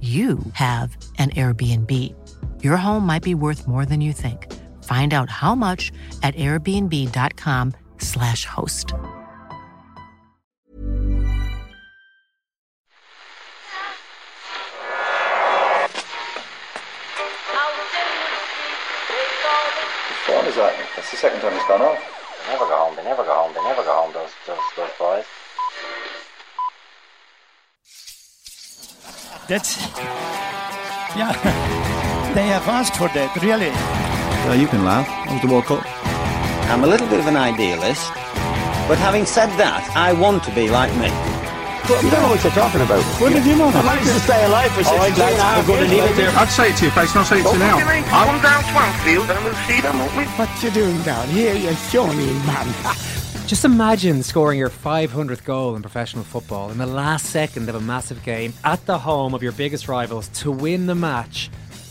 [0.00, 2.14] you have an Airbnb.
[2.62, 4.46] Your home might be worth more than you think.
[4.84, 5.90] Find out how much
[6.22, 8.94] at airbnb.com/slash host.
[20.28, 20.76] What is that?
[20.94, 21.98] That's the second time it's gone off.
[22.46, 24.90] They never go home, they never go home, they never go home, those, those, those
[24.98, 25.24] boys.
[29.48, 29.80] That's
[31.16, 31.32] yeah.
[32.36, 33.72] They have asked for that, really.
[33.72, 35.08] Uh, you can laugh.
[35.08, 35.80] That was the World Cup.
[36.68, 38.12] I'm a little bit of an idealist,
[38.84, 41.08] but having said that, I want to be like me.
[41.88, 43.00] You don't know what you're talking about.
[43.16, 43.72] When did you know?
[43.72, 46.36] I'd like to stay alive for 16 and a half years.
[46.36, 47.80] I'd say it to your face, not say it to you now.
[47.80, 50.28] Come down Swanfield and we'll see them, won't we?
[50.36, 52.68] What you doing down here, you shawny man?
[53.48, 57.80] Just imagine scoring your 500th goal in professional football in the last second of a
[57.80, 61.48] massive game at the home of your biggest rivals to win the match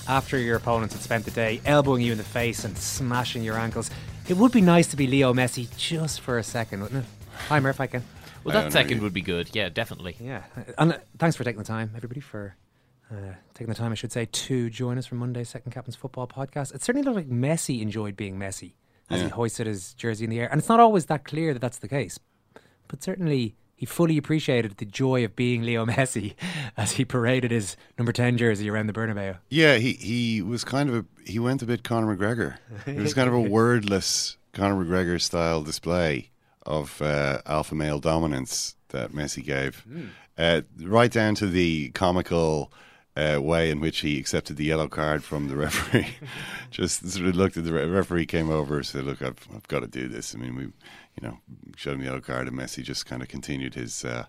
[0.08, 3.58] after your opponents had spent the day elbowing you in the face and smashing your
[3.58, 3.89] ankles.
[4.27, 7.09] It would be nice to be Leo Messi just for a second, wouldn't it?
[7.48, 8.04] Hi, Murph, I can.
[8.43, 9.49] Well, that second would be good.
[9.54, 10.15] Yeah, definitely.
[10.20, 10.43] Yeah.
[10.77, 12.55] And uh, thanks for taking the time, everybody, for
[13.10, 16.27] uh, taking the time, I should say, to join us for Monday's Second Captain's Football
[16.27, 16.76] podcast.
[16.76, 18.73] It certainly looked like Messi enjoyed being Messi
[19.09, 20.47] as he hoisted his jersey in the air.
[20.51, 22.19] And it's not always that clear that that's the case.
[22.87, 26.33] But certainly he fully appreciated the joy of being Leo Messi
[26.77, 29.37] as he paraded his number 10 jersey around the Bernabeu.
[29.49, 32.57] Yeah, he, he was kind of a he went a bit Conor McGregor.
[32.85, 36.31] It was kind of a wordless Conor McGregor style display
[36.65, 39.85] of uh, alpha male dominance that Messi gave,
[40.37, 42.71] uh, right down to the comical.
[43.17, 46.08] Uh, way in which he accepted the yellow card from the referee,
[46.70, 49.80] just sort of looked at the re- referee, came over, said, "Look, I've, I've got
[49.80, 51.39] to do this." I mean, we, you know,
[51.76, 54.26] showed him the yellow card, and Messi just kind of continued his uh,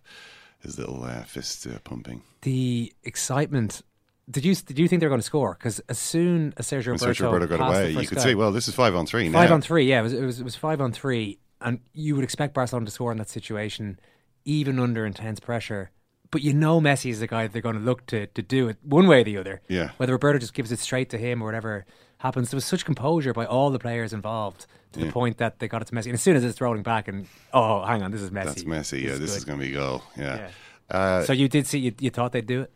[0.61, 2.23] his little uh, fist uh, pumping.
[2.43, 3.83] The excitement.
[4.31, 5.55] Did you did you think they were going to score?
[5.59, 8.53] Because as soon as Sergio Roberto, Sergio Roberto got away, you could guy- say, "Well,
[8.53, 10.01] this is five on three now." Five on three, yeah.
[10.01, 12.93] It was, it was it was five on three, and you would expect Barcelona to
[12.93, 14.01] score in that situation,
[14.47, 15.91] even under intense pressure.
[16.31, 18.69] But you know Messi is the guy that they're going to look to to do
[18.69, 19.61] it one way or the other.
[19.69, 19.91] Yeah.
[19.97, 21.87] Whether Roberto just gives it straight to him or whatever
[22.19, 25.07] happens, there was such composure by all the players involved to Yeah.
[25.07, 26.07] the point that they got it to Messi.
[26.07, 28.45] And as soon as it's rolling back, and oh, hang on, this is Messi.
[28.45, 29.03] That's Messi.
[29.03, 29.57] Yeah, this is good.
[29.57, 30.03] going to be a goal.
[30.19, 30.51] Yeah.
[30.91, 32.73] Uh, so you did see you, you thought they'd do it.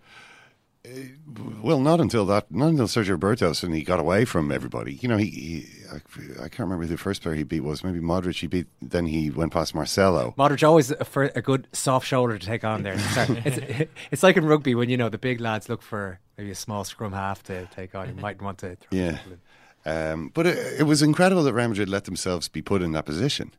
[1.62, 4.94] Well, not until that, not until Sergio Roberto he got away from everybody.
[4.94, 5.96] You know, he, he I,
[6.44, 7.84] I can't remember who the first player he beat was.
[7.84, 8.40] Maybe Modric.
[8.40, 8.66] He beat.
[8.80, 10.34] Then he went past Marcelo.
[10.36, 12.96] Modric always a, for a good soft shoulder to take on there.
[12.96, 16.56] It's, it's like in rugby when you know the big lads look for maybe a
[16.56, 18.08] small scrum half to take on.
[18.08, 18.76] You might want to.
[18.76, 19.18] Throw Yeah.
[19.84, 23.04] Um, but it, it was incredible that Real Madrid let themselves be put in that
[23.04, 23.52] position.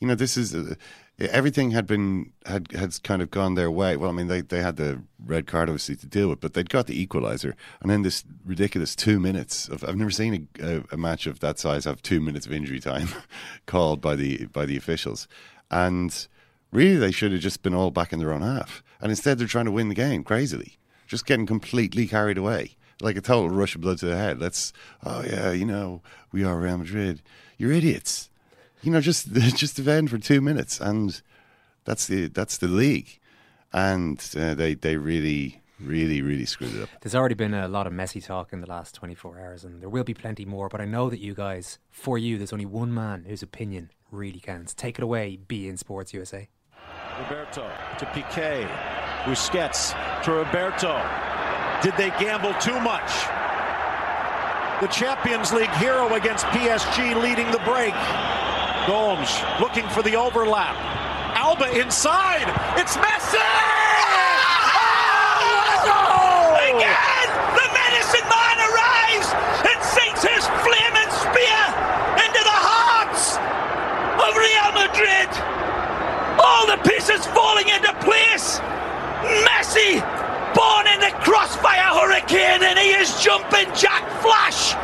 [0.00, 0.74] You know, this is uh,
[1.18, 3.96] everything had been had had kind of gone their way.
[3.96, 6.70] Well, I mean, they they had the red card obviously to deal with, but they'd
[6.70, 7.52] got the equaliser,
[7.82, 11.58] and then this ridiculous two minutes of I've never seen a, a, match of that
[11.58, 13.08] size have two minutes of injury time
[13.66, 15.28] called by the by the officials,
[15.70, 16.26] and
[16.72, 19.46] really they should have just been all back in their own half, and instead they're
[19.46, 22.76] trying to win the game crazily, just getting completely carried away.
[23.02, 24.38] Like a total rush of blood to the head.
[24.38, 24.74] Let's,
[25.04, 26.02] oh yeah, you know,
[26.32, 27.22] we are Real Madrid.
[27.56, 28.29] You're idiots
[28.82, 31.20] you know, just just defend for two minutes, and
[31.84, 33.18] that's the that's the league,
[33.72, 36.88] and uh, they they really really really screwed it up.
[37.00, 39.88] There's already been a lot of messy talk in the last 24 hours, and there
[39.88, 40.68] will be plenty more.
[40.68, 44.40] But I know that you guys, for you, there's only one man whose opinion really
[44.40, 44.74] counts.
[44.74, 46.48] Take it away, beIN Sports USA.
[47.18, 48.66] Roberto to Piqué.
[49.24, 49.94] Busquets
[50.24, 50.96] to Roberto.
[51.82, 53.10] Did they gamble too much?
[54.80, 57.92] The Champions League hero against PSG leading the break.
[58.90, 60.74] Gomes looking for the overlap.
[61.38, 62.50] Alba inside.
[62.74, 63.38] It's Messi!
[65.86, 66.58] Oh!
[66.58, 67.28] Again!
[67.54, 69.30] The medicine man arrives
[69.62, 71.62] and sinks his flaming spear
[72.18, 73.38] into the hearts
[74.26, 75.30] of Real Madrid.
[76.42, 78.58] All the pieces falling into place.
[79.46, 80.02] Messi,
[80.50, 84.74] born in the crossfire hurricane, and he is jumping Jack Flash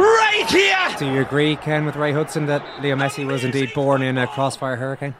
[0.00, 0.98] right here.
[0.98, 4.26] Do you agree, Ken, with Ray Hudson that Leo Messi was indeed born in a
[4.26, 5.14] crossfire hurricane?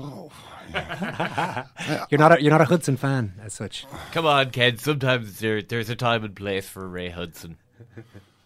[0.00, 0.30] Oh.
[2.10, 3.86] you're not a, you're not a Hudson fan as such.
[4.12, 4.78] Come on, Ken.
[4.78, 7.58] Sometimes there, there's a time and place for Ray Hudson.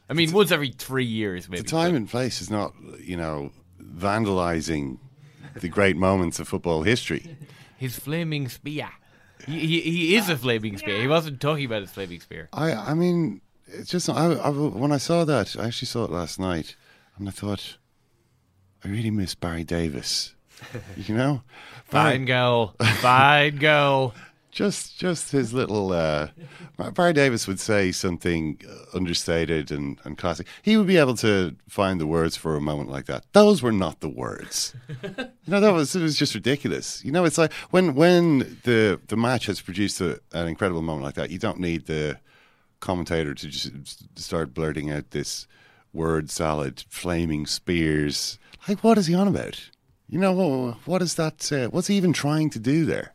[0.09, 1.63] I mean, once every three years, maybe.
[1.63, 4.99] The time and place is not, you know, vandalizing
[5.55, 7.37] the great moments of football history.
[7.77, 8.89] His flaming spear.
[9.47, 11.01] He, he, he is a flaming spear.
[11.01, 12.49] He wasn't talking about his flaming spear.
[12.53, 13.41] I I mean,
[13.79, 16.77] it's just I, I, when I saw that, I actually saw it last night,
[17.17, 17.77] and I thought,
[18.85, 20.35] I really miss Barry Davies.
[20.97, 21.43] you know,
[21.85, 24.15] fine goal, fine goal.
[24.53, 25.93] Just, just his little.
[25.93, 26.29] Uh,
[26.95, 28.59] Barry Davies would say something
[28.95, 30.47] understated and, and classic.
[30.63, 33.27] He would be able to find the words for a moment like that.
[33.35, 34.75] Those were not the words.
[35.03, 37.05] you know, that was it was just ridiculous.
[37.05, 41.05] You know, it's like when when the the match has produced a, an incredible moment
[41.05, 42.19] like that, you don't need the
[42.81, 45.47] commentator to just start blurting out this
[45.93, 48.39] word salad, flaming spears.
[48.69, 49.71] Like, what is he on about?
[50.09, 51.51] You know, what is that?
[51.51, 53.15] Uh, what's he even trying to do there?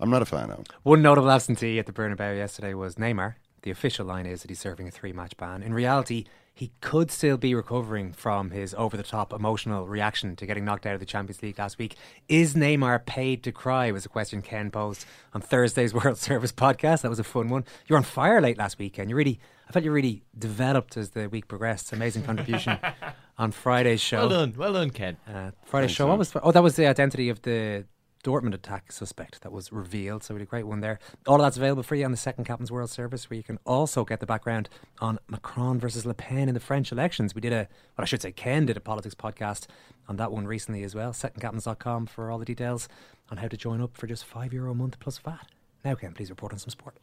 [0.00, 0.66] I'm not a fan of.
[0.82, 3.34] One notable absentee at the Bernabeu yesterday was Neymar.
[3.62, 5.62] The official line is that he's serving a three-match ban.
[5.62, 6.24] In reality,
[6.58, 10.98] he could still be recovering from his over-the-top emotional reaction to getting knocked out of
[10.98, 11.94] the Champions League last week.
[12.28, 13.92] Is Neymar paid to cry?
[13.92, 17.02] Was a question Ken posed on Thursday's World Service podcast.
[17.02, 17.64] That was a fun one.
[17.86, 19.38] You were on fire late last week, and you really,
[19.68, 21.92] I felt you really developed as the week progressed.
[21.92, 22.76] Amazing contribution
[23.38, 24.26] on Friday's show.
[24.26, 25.16] Well done, well done, Ken.
[25.32, 26.08] Uh, Friday's show.
[26.08, 26.32] What was?
[26.42, 27.84] Oh, that was the identity of the
[28.28, 30.22] Dortmund attack suspect that was revealed.
[30.22, 30.98] So we had a great one there.
[31.26, 33.58] All of that's available for you on the Second Captain's World Service, where you can
[33.64, 37.34] also get the background on Macron versus Le Pen in the French elections.
[37.34, 37.66] We did a,
[37.96, 39.66] well, I should say, Ken did a politics podcast
[40.08, 41.12] on that one recently as well.
[41.12, 42.86] SecondCaptains.com for all the details
[43.30, 45.46] on how to join up for just five euro a month plus VAT.
[45.82, 46.96] Now, Ken, please report on some sport.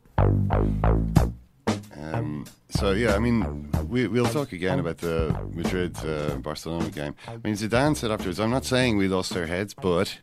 [1.98, 7.16] Um, so yeah, I mean, we, we'll talk again about the Madrid uh, Barcelona game.
[7.28, 10.20] I mean, Zidane said afterwards, "I'm not saying we lost our heads, but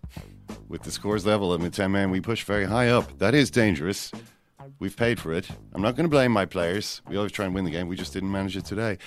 [0.69, 3.19] with the scores level at ten man, we pushed very high up.
[3.19, 4.13] That is dangerous.
[4.79, 5.49] We've paid for it.
[5.75, 7.03] I'm not going to blame my players.
[7.09, 7.89] We always try and win the game.
[7.89, 8.99] We just didn't manage it today.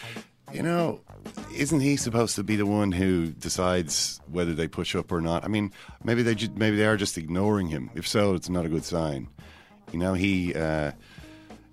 [0.54, 1.02] You know,
[1.54, 5.44] isn't he supposed to be the one who decides whether they push up or not?
[5.44, 5.72] I mean,
[6.04, 7.90] maybe they ju- maybe they are just ignoring him.
[7.96, 9.28] If so, it's not a good sign.
[9.92, 10.92] You know, he." Uh,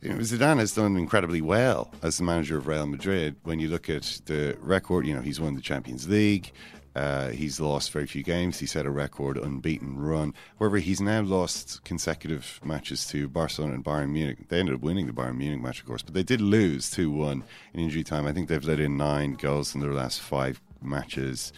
[0.00, 3.36] you know, Zidane has done incredibly well as the manager of Real Madrid.
[3.44, 6.50] When you look at the record, you know, he's won the Champions League.
[6.94, 8.58] Uh, he's lost very few games.
[8.58, 10.34] He's had a record unbeaten run.
[10.58, 14.48] However, he's now lost consecutive matches to Barcelona and Bayern Munich.
[14.48, 17.10] They ended up winning the Bayern Munich match, of course, but they did lose 2
[17.10, 17.44] 1
[17.74, 18.26] in injury time.
[18.26, 21.52] I think they've let in nine goals in their last five matches.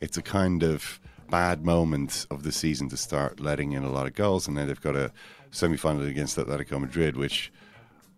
[0.00, 1.00] It's a kind of
[1.30, 4.66] bad moment of the season to start letting in a lot of goals, and then
[4.66, 5.12] they've got a
[5.52, 7.52] semi final against Atletico Madrid, which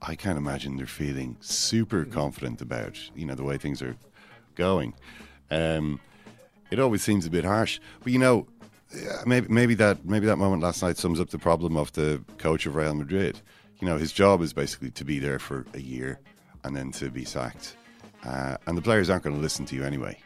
[0.00, 3.96] I can't imagine they're feeling super confident about, you know, the way things are
[4.54, 4.94] going.
[5.50, 6.00] Um,
[6.72, 8.46] it always seems a bit harsh, but you know,
[9.26, 12.64] maybe maybe that maybe that moment last night sums up the problem of the coach
[12.64, 13.40] of Real Madrid.
[13.78, 16.18] You know, his job is basically to be there for a year
[16.64, 17.76] and then to be sacked,
[18.24, 20.18] uh, and the players aren't going to listen to you anyway.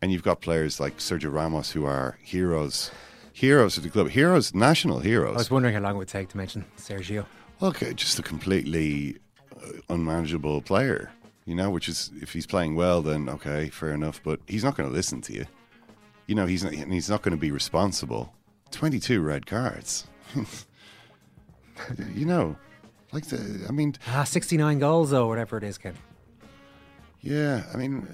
[0.00, 2.90] And you've got players like Sergio Ramos who are heroes,
[3.34, 5.34] heroes of the club, heroes, national heroes.
[5.34, 7.26] I was wondering how long it would take to mention Sergio.
[7.60, 9.18] Okay, just a completely
[9.62, 11.10] uh, unmanageable player,
[11.44, 11.68] you know.
[11.68, 14.22] Which is, if he's playing well, then okay, fair enough.
[14.24, 15.46] But he's not going to listen to you.
[16.26, 18.34] You know, he's not, he's not going to be responsible.
[18.70, 20.06] Twenty-two red cards.
[22.14, 22.56] you know,
[23.12, 25.94] like the, I mean, ah, sixty-nine goals though, whatever it is, Ken.
[27.20, 28.08] Yeah, I mean,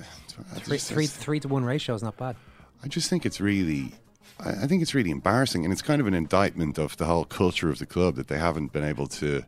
[0.56, 2.36] three, just, three, three to one ratio is not bad.
[2.82, 3.94] I just think it's really
[4.40, 7.70] I think it's really embarrassing, and it's kind of an indictment of the whole culture
[7.70, 9.44] of the club that they haven't been able to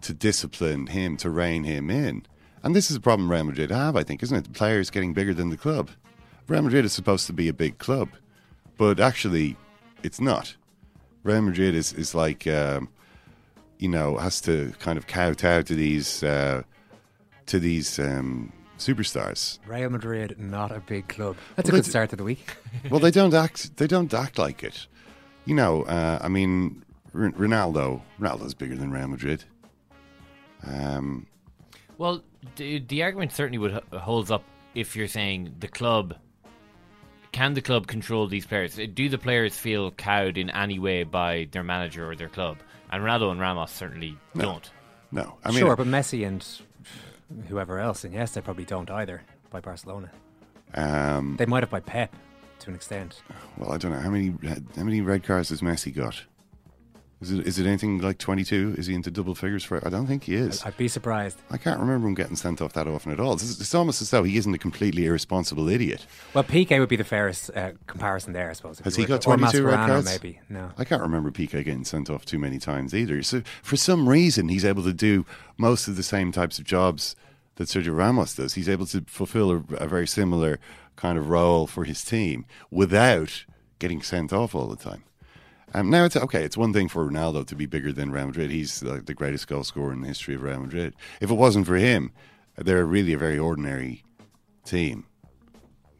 [0.00, 2.24] to discipline him, to rein him in.
[2.62, 4.44] And this is a problem Real Madrid have, I think, isn't it?
[4.44, 5.90] The players getting bigger than the club.
[6.48, 8.08] Real Madrid is supposed to be a big club,
[8.76, 9.56] but actually,
[10.02, 10.56] it's not.
[11.22, 12.88] Real Madrid is is like, um,
[13.78, 16.62] you know, has to kind of kowtow to these uh,
[17.46, 19.58] to these um, superstars.
[19.66, 21.36] Real Madrid, not a big club.
[21.56, 22.56] That's well, a good start to the week.
[22.90, 23.76] well, they don't act.
[23.76, 24.86] They don't act like it.
[25.44, 26.82] You know, uh, I mean,
[27.14, 28.00] R- Ronaldo.
[28.18, 29.44] Ronaldo's bigger than Real Madrid.
[30.66, 31.26] Um,
[31.98, 32.22] well,
[32.56, 36.16] the, the argument certainly would holds up if you're saying the club.
[37.32, 38.76] Can the club control these players?
[38.76, 42.58] Do the players feel cowed in any way by their manager or their club?
[42.90, 44.42] And Ronaldo and Ramos certainly no.
[44.42, 44.70] don't.
[45.10, 46.46] No, I mean, sure, but Messi and
[47.48, 50.10] whoever else, and yes, they probably don't either by Barcelona.
[50.74, 52.14] Um, they might have by Pep
[52.60, 53.22] to an extent.
[53.56, 54.34] Well, I don't know how many
[54.76, 56.22] how many red cards has Messi got.
[57.20, 58.76] Is it, is it anything like 22?
[58.78, 60.64] Is he into double figures for I don't think he is.
[60.64, 61.38] I'd be surprised.
[61.50, 63.32] I can't remember him getting sent off that often at all.
[63.32, 66.06] It's, it's almost as though he isn't a completely irresponsible idiot.
[66.32, 68.78] Well, Piqué would be the fairest uh, comparison there, I suppose.
[68.80, 70.06] Has he got 22 red cards?
[70.06, 70.70] Maybe no.
[70.78, 73.20] I can't remember Piqué getting sent off too many times either.
[73.24, 77.16] So for some reason, he's able to do most of the same types of jobs
[77.56, 78.54] that Sergio Ramos does.
[78.54, 80.60] He's able to fulfill a, a very similar
[80.94, 83.44] kind of role for his team without
[83.80, 85.02] getting sent off all the time.
[85.74, 86.44] Um, now it's okay.
[86.44, 88.50] It's one thing for Ronaldo to be bigger than Real Madrid.
[88.50, 90.94] He's like the greatest goal scorer in the history of Real Madrid.
[91.20, 92.10] If it wasn't for him,
[92.56, 94.02] they're really a very ordinary
[94.64, 95.04] team.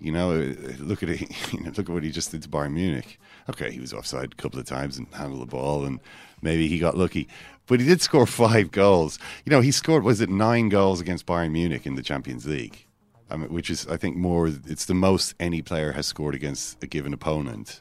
[0.00, 1.28] You know, uh, look at it.
[1.52, 3.18] You know, look at what he just did to Bayern Munich.
[3.48, 6.00] Okay, he was offside a couple of times and handled the ball, and
[6.42, 7.26] maybe he got lucky.
[7.66, 9.18] But he did score five goals.
[9.44, 12.86] You know, he scored was it nine goals against Bayern Munich in the Champions League,
[13.30, 14.48] I mean, which is I think more.
[14.48, 17.80] It's the most any player has scored against a given opponent.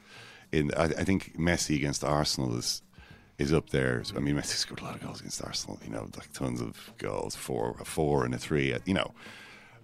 [0.52, 2.82] In I, I think Messi against Arsenal is
[3.38, 4.04] is up there.
[4.16, 5.80] I mean, Messi scored a lot of goals against Arsenal.
[5.84, 8.76] You know, like tons of goals, four, a four and a three.
[8.86, 9.14] You know,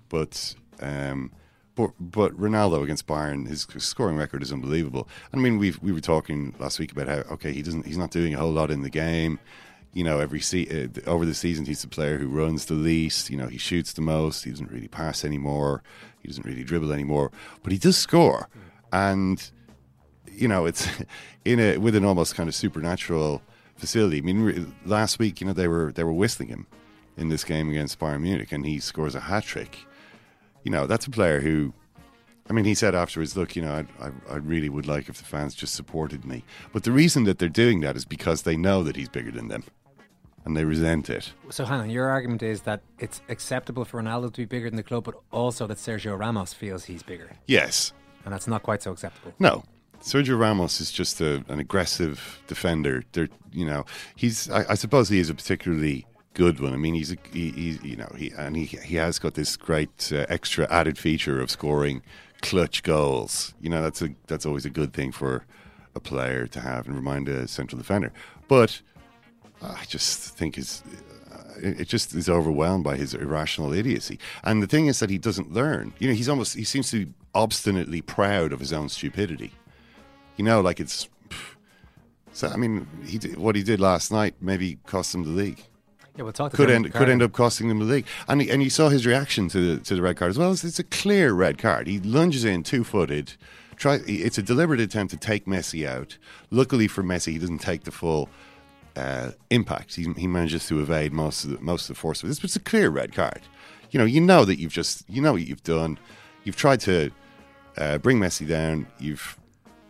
[0.10, 1.32] but um,
[1.76, 5.08] but but Ronaldo against Bayern, his scoring record is unbelievable.
[5.34, 8.12] I mean, we we were talking last week about how okay, he doesn't, he's not
[8.12, 9.40] doing a whole lot in the game.
[9.94, 13.30] You know, every se- uh, over the season, he's the player who runs the least.
[13.30, 14.44] You know, he shoots the most.
[14.44, 15.84] He doesn't really pass anymore.
[16.20, 17.32] He doesn't really dribble anymore.
[17.62, 18.50] But he does score,
[18.92, 19.52] and
[20.36, 20.88] you know, it's
[21.46, 23.42] in a with an almost kind of supernatural
[23.76, 24.18] facility.
[24.18, 26.68] I mean, last week, you know, they were they were whistling him
[27.18, 29.78] in this game against Bayern Munich, and he scores a hat trick.
[30.64, 31.74] You know, that's a player who,
[32.50, 35.18] I mean, he said afterwards, "Look, you know, I, I, I really would like if
[35.18, 38.56] the fans just supported me." But the reason that they're doing that is because they
[38.56, 39.64] know that he's bigger than them,
[40.46, 41.34] and they resent it.
[41.50, 41.90] So, hang on.
[41.90, 45.16] Your argument is that it's acceptable for Ronaldo to be bigger than the club, but
[45.32, 49.34] also that Sergio Ramos feels he's bigger, Yes, and that's not quite so acceptable.
[49.40, 49.64] No,
[50.04, 53.04] Sergio Ramos is just a, an aggressive defender.
[53.14, 54.50] There, you know, he's.
[54.50, 56.74] I, I suppose he is a particularly good one.
[56.74, 59.56] I mean, he's a, he, he's you know he and he he has got this
[59.56, 62.02] great uh, extra added feature of scoring
[62.42, 63.54] clutch goals.
[63.62, 65.46] You know, that's a that's always a good thing for
[65.96, 68.12] a player to have and remind a central defender.
[68.50, 68.82] But
[69.62, 70.84] I just think his
[71.62, 74.20] it it just is overwhelmed by his irrational idiocy.
[74.44, 75.94] And the thing is that he doesn't learn.
[76.00, 79.54] You know, he's almost he seems to be obstinately proud of his own stupidity.
[80.38, 81.10] You know, like it's.
[82.32, 85.64] So I mean, he did, what he did last night maybe cost him the league.
[86.16, 86.54] Yeah, we'll talk.
[86.54, 88.06] Could end could end up costing them the league.
[88.28, 90.52] And he, and you saw his reaction to the to the red card as well.
[90.52, 91.88] It's, it's a clear red card.
[91.88, 93.34] He lunges in two footed.
[93.76, 94.00] Try.
[94.08, 96.18] It's a deliberate attempt to take Messi out.
[96.52, 98.30] Luckily for Messi, he doesn't take the full
[98.96, 99.96] uh, impact.
[99.96, 102.46] He, he manages to evade most of the most of the force of this, but
[102.46, 103.42] it's a clear red card.
[103.90, 105.98] You know, you know that you've just you know what you've done.
[106.44, 107.12] You've tried to
[107.78, 108.86] uh, bring Messi down.
[109.00, 109.38] You've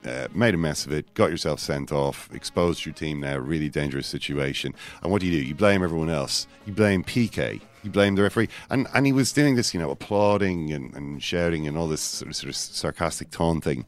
[0.06, 3.70] uh, made a mess of it, got yourself sent off, exposed your team now, really
[3.70, 4.74] dangerous situation.
[5.02, 5.48] And what do you do?
[5.48, 6.48] You blame everyone else.
[6.66, 7.62] You blame Piqué.
[7.84, 8.50] You blame the referee.
[8.70, 12.02] And and he was doing this, you know, applauding and, and shouting and all this
[12.02, 13.86] sort of, sort of sarcastic taunting.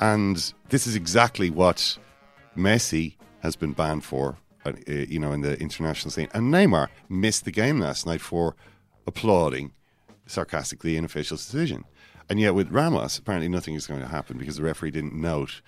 [0.00, 1.98] And this is exactly what
[2.56, 6.28] Messi has been banned for, uh, you know, in the international scene.
[6.32, 8.56] And Neymar missed the game last night for
[9.06, 9.72] applauding
[10.26, 11.84] sarcastically an official's decision.
[12.28, 15.60] And yet with Ramos, apparently nothing is going to happen because the referee didn't note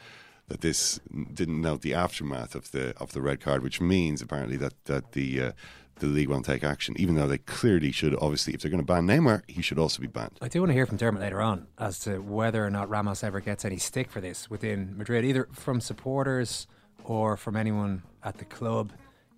[0.49, 1.00] that this
[1.32, 5.12] didn't note the aftermath of the of the red card, which means apparently that that
[5.12, 5.52] the uh,
[5.96, 8.14] the league won't take action, even though they clearly should.
[8.16, 10.38] Obviously, if they're going to ban Neymar, he should also be banned.
[10.42, 13.23] I do want to hear from Dermot later on as to whether or not Ramos
[13.23, 16.66] ever gets any stick for this within Madrid, either from supporters
[17.04, 18.92] or from anyone at the club.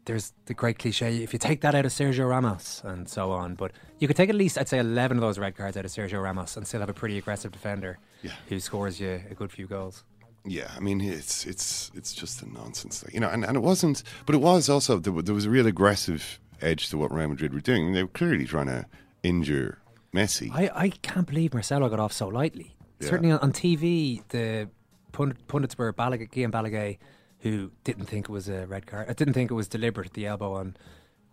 [0.07, 3.55] There's the great cliche if you take that out of Sergio Ramos and so on,
[3.57, 5.91] but you could take at least, I'd say, 11 of those red cards out of
[5.91, 8.31] Sergio Ramos and still have a pretty aggressive defender Yeah.
[8.49, 10.05] who scores you a good few goals.
[10.49, 13.29] Yeah, I mean it's it's it's just a nonsense thing, you know.
[13.29, 16.89] And, and it wasn't, but it was also there, there was a real aggressive edge
[16.91, 17.83] to what Real Madrid were doing.
[17.83, 18.87] I mean, they were clearly trying to
[19.25, 19.79] injure
[20.15, 20.51] Messi.
[20.55, 22.77] I, I can't believe Marcelo got off so lightly.
[23.01, 23.09] Yeah.
[23.09, 24.69] Certainly on, on TV, the
[25.11, 26.99] pund- pundits were Balagué, Guillem Balagué,
[27.41, 29.09] who didn't think it was a red card.
[29.09, 30.77] I didn't think it was deliberate, the elbow on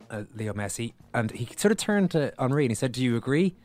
[0.09, 0.93] uh, Leo Messi.
[1.13, 3.55] And he sort of turned to Henri and he said, Do you agree?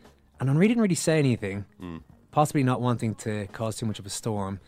[0.40, 2.02] And Henri didn't really say anything, Mm.
[2.30, 4.60] possibly not wanting to cause too much of a storm.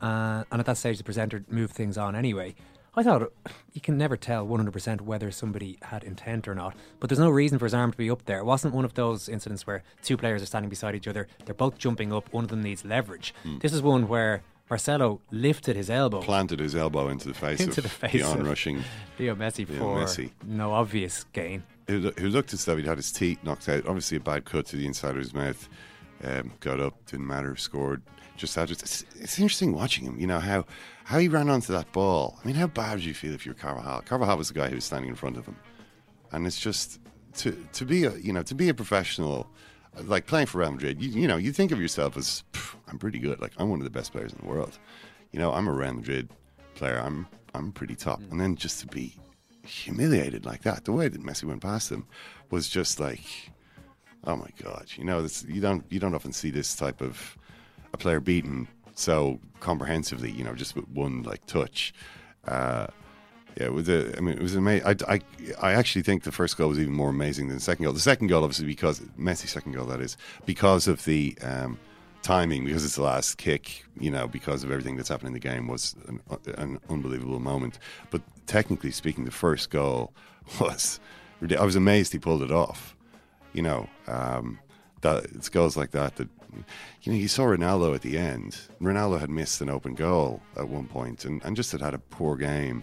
[0.00, 2.54] Uh, and at that stage, the presenter moved things on anyway.
[2.96, 3.32] I thought
[3.72, 7.58] you can never tell 100% whether somebody had intent or not, but there's no reason
[7.58, 8.38] for his arm to be up there.
[8.38, 11.56] It wasn't one of those incidents where two players are standing beside each other, they're
[11.56, 13.34] both jumping up, one of them needs leverage.
[13.42, 13.58] Hmm.
[13.58, 17.80] This is one where Marcelo lifted his elbow Planted his elbow into the face into
[17.80, 18.82] of the face the of onrushing
[19.18, 20.30] Leo Messi Leo for Messi.
[20.44, 21.62] no obvious gain.
[21.86, 23.86] who, who looked as though he'd had his teeth knocked out.
[23.86, 25.68] Obviously, a bad cut to the inside of his mouth.
[26.22, 28.00] Um, got up, didn't matter, scored.
[28.36, 30.18] Just had it's, it's interesting watching him.
[30.18, 30.64] You know how
[31.04, 32.38] how he ran onto that ball.
[32.42, 34.02] I mean, how bad would you feel if you're Carvajal?
[34.06, 35.56] Carvajal was the guy who was standing in front of him,
[36.32, 37.00] and it's just
[37.36, 39.46] to to be a you know to be a professional,
[40.02, 41.00] like playing for Real Madrid.
[41.02, 42.42] You, you know, you think of yourself as
[42.88, 43.40] I'm pretty good.
[43.40, 44.78] Like I'm one of the best players in the world.
[45.32, 46.28] You know, I'm a Real Madrid
[46.74, 46.98] player.
[46.98, 49.14] I'm I'm pretty top, and then just to be
[49.64, 52.06] humiliated like that, the way that Messi went past him
[52.50, 53.24] was just like,
[54.24, 54.86] oh my god.
[54.96, 57.36] You know, this, you don't you don't often see this type of
[57.92, 60.30] a player beaten so comprehensively.
[60.30, 61.94] You know, just with one like touch.
[62.46, 62.88] Uh,
[63.56, 64.86] yeah, I mean, it was amazing.
[64.86, 65.20] I, I,
[65.60, 67.92] I actually think the first goal was even more amazing than the second goal.
[67.92, 71.78] The second goal, obviously, because Messi's second goal, that is, because of the um,
[72.22, 75.40] timing, because it's the last kick, you know, because of everything that's happened in the
[75.40, 76.20] game, was an,
[76.56, 77.78] an unbelievable moment.
[78.10, 80.12] But technically speaking, the first goal
[80.60, 80.98] was,
[81.56, 82.96] I was amazed he pulled it off.
[83.52, 84.58] You know, um,
[85.02, 86.28] that it's goals like that that
[87.02, 88.58] you know, you saw Ronaldo at the end.
[88.80, 91.98] Ronaldo had missed an open goal at one point and, and just had had a
[91.98, 92.82] poor game.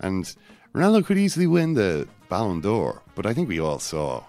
[0.00, 0.34] And
[0.74, 4.24] Ronaldo could easily win the Ballon d'Or, but I think we all saw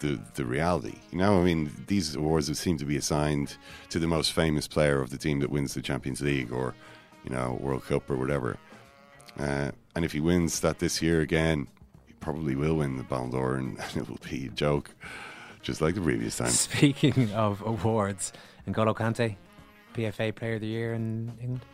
[0.00, 0.98] the the reality.
[1.10, 3.56] You know, I mean, these awards seem to be assigned
[3.90, 6.74] to the most famous player of the team that wins the Champions League or,
[7.24, 8.58] you know, World Cup or whatever.
[9.38, 11.66] Uh, and if he wins that this year again,
[12.06, 14.90] he probably will win the Ballon d'Or, and, and it will be a joke,
[15.62, 16.48] just like the previous time.
[16.48, 18.32] Speaking of awards,
[18.66, 19.36] N'Golo Kante,
[19.94, 21.64] PFA Player of the Year in England.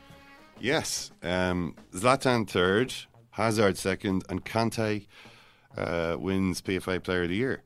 [0.60, 2.92] Yes, um, Zlatan third,
[3.38, 5.07] Hazard second, and Kante
[5.76, 7.62] uh, wins PFA Player of the Year.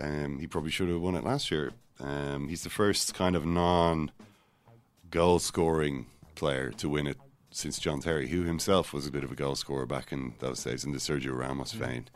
[0.00, 1.70] Um, he probably should have won it last year.
[2.00, 4.10] Um, he's the first kind of non
[5.12, 7.18] goal scoring player to win it
[7.52, 10.64] since John Terry, who himself was a bit of a goal scorer back in those
[10.64, 12.08] days in the Sergio Ramos vein.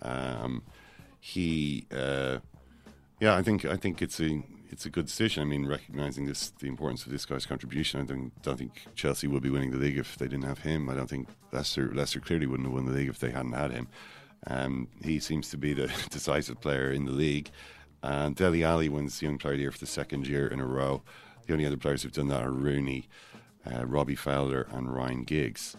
[0.00, 0.62] Um,
[1.18, 2.38] he, uh,
[3.18, 5.42] yeah, I think I think it's a it's a good decision.
[5.42, 9.26] I mean, recognizing this the importance of this guy's contribution, I don't, don't think Chelsea
[9.26, 10.88] would be winning the league if they didn't have him.
[10.88, 13.70] I don't think Leicester Leicester clearly wouldn't have won the league if they hadn't had
[13.72, 13.88] him.
[14.46, 17.50] Um, he seems to be the decisive player in the league.
[18.02, 20.66] And Dele Alli wins Young Player of the Year for the second year in a
[20.66, 21.02] row.
[21.46, 23.08] The only other players who've done that are Rooney,
[23.70, 25.76] uh, Robbie Fowler, and Ryan Giggs.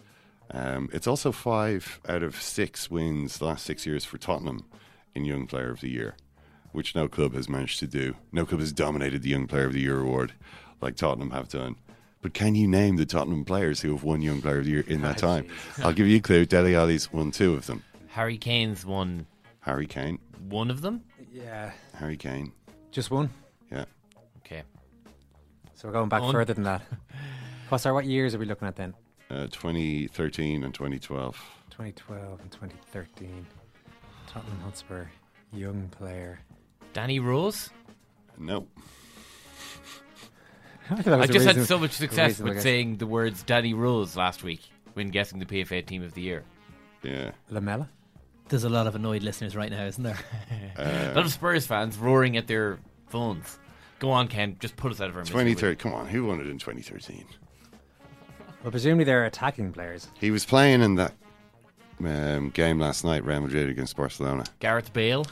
[0.50, 4.64] Um, it's also five out of six wins the last six years for Tottenham
[5.14, 6.16] in Young Player of the Year,
[6.72, 8.14] which no club has managed to do.
[8.32, 10.32] No club has dominated the Young Player of the Year award
[10.80, 11.76] like Tottenham have done.
[12.20, 14.84] But can you name the Tottenham players who have won Young Player of the Year
[14.86, 15.46] in that time?
[15.82, 16.44] I'll give you a clue.
[16.46, 17.84] Dele Alli's won two of them.
[18.08, 19.26] Harry Kane's won
[19.60, 20.18] Harry Kane.
[20.48, 21.02] one of them.
[21.32, 21.72] Yeah.
[21.94, 22.52] Harry Kane.
[22.90, 23.30] Just one.
[23.70, 23.84] Yeah.
[24.38, 24.62] Okay.
[25.74, 26.32] So we're going back One.
[26.32, 26.82] further than that.
[27.68, 28.94] What's our, what years are we looking at then?
[29.30, 31.36] Uh, 2013 and 2012.
[31.70, 33.46] 2012 and 2013.
[34.26, 35.04] Tottenham Hotspur,
[35.52, 36.40] young player.
[36.92, 37.70] Danny Rose.
[38.38, 38.66] No.
[40.90, 42.62] I, I was a just had so much success with guess.
[42.62, 44.60] saying the words Danny Rose last week
[44.94, 46.44] when guessing the PFA Team of the Year.
[47.02, 47.32] Yeah.
[47.50, 47.88] Lamela.
[48.48, 50.18] There's a lot of annoyed listeners right now, isn't there?
[50.78, 53.58] a lot of Spurs fans roaring at their phones.
[53.98, 54.56] Go on, Ken.
[54.58, 55.54] Just put us out of our misery.
[55.54, 55.76] 2013.
[55.76, 57.26] Come on, who won it in 2013?
[58.62, 60.08] Well, presumably they're attacking players.
[60.18, 61.12] He was playing in that
[62.04, 64.44] um, game last night, Real Madrid against Barcelona.
[64.60, 65.26] Gareth Bale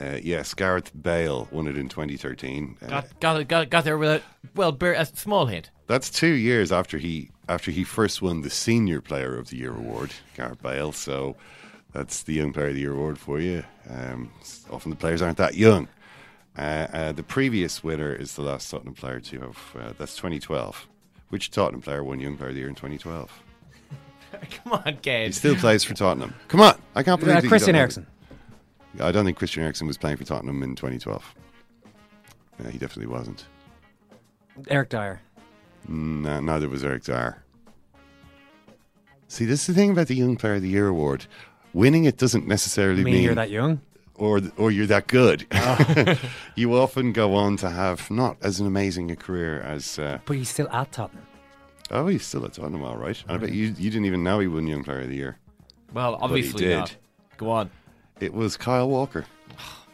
[0.00, 2.76] Uh, yes, Gareth Bale won it in 2013.
[2.82, 4.22] Uh, got got got, got there without
[4.56, 5.70] well, bare, a small hint.
[5.86, 9.74] That's two years after he after he first won the Senior Player of the Year
[9.74, 10.92] award, Gareth Bale.
[10.92, 11.36] So
[11.92, 13.62] that's the Young Player of the Year award for you.
[13.88, 14.30] Um,
[14.70, 15.88] often the players aren't that young.
[16.56, 19.58] Uh, uh, the previous winner is the last Tottenham player to have.
[19.78, 20.88] Uh, that's 2012.
[21.30, 23.42] Which Tottenham player won Young Player of the Year in 2012?
[24.64, 25.26] Come on, Ken.
[25.26, 26.34] He still plays for Tottenham.
[26.48, 28.06] Come on, I can't believe Uh, that Christian Eriksen.
[28.96, 29.00] It.
[29.02, 31.34] I don't think Christian Eriksen was playing for Tottenham in 2012.
[32.62, 33.46] Yeah, he definitely wasn't.
[34.68, 35.20] Eric Dier.
[35.88, 37.42] No, neither was Eric Dier.
[39.28, 41.26] See, this is the thing about the Young Player of the Year award.
[41.72, 43.80] Winning it doesn't necessarily You mean mean you're that young?
[44.14, 45.44] or or you're that good.
[45.50, 46.16] Oh.
[46.54, 49.98] you often go on to have not as an amazing a career as.
[49.98, 51.26] Uh, But he's still at Tottenham.
[51.90, 53.20] oh, he's still at Tottenham, all right.
[53.26, 55.38] And I bet you you didn't even know he won Young Player of the Year.
[55.92, 56.76] Well, But he obviously did.
[56.78, 56.96] not.
[57.38, 57.70] Go on.
[58.20, 59.24] It was Kyle Walker.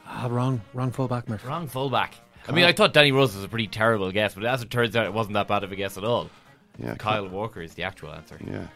[0.06, 1.46] Ah, wrong, wrong fullback, Murph.
[1.46, 2.14] Wrong fullback.
[2.48, 4.96] I mean, I thought Danny Rose was a pretty terrible guess, but as it turns
[4.96, 6.30] out, it wasn't that bad of a guess at all.
[6.78, 8.38] Yeah, Kyle Walker is the actual answer.
[8.46, 8.66] Yeah,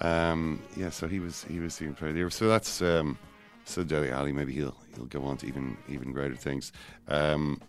[0.00, 0.90] um, yeah.
[0.90, 2.30] So he was he was the Young Player of the Year.
[2.30, 3.18] So that's um,
[3.64, 4.32] so Dele Alli.
[4.32, 6.72] Maybe he'll he'll go on to even even greater things.
[7.08, 7.60] Um,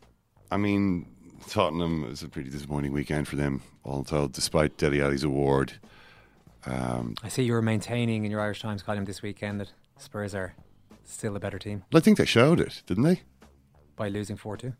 [0.51, 1.05] I mean,
[1.49, 4.33] Tottenham it was a pretty disappointing weekend for them, all told.
[4.33, 5.73] Despite Dele Alli's award,
[6.65, 10.35] um, I see you were maintaining in your Irish Times column this weekend that Spurs
[10.35, 10.53] are
[11.05, 13.21] still a better team I think they showed it, didn't they?
[13.95, 14.73] by losing 4 2.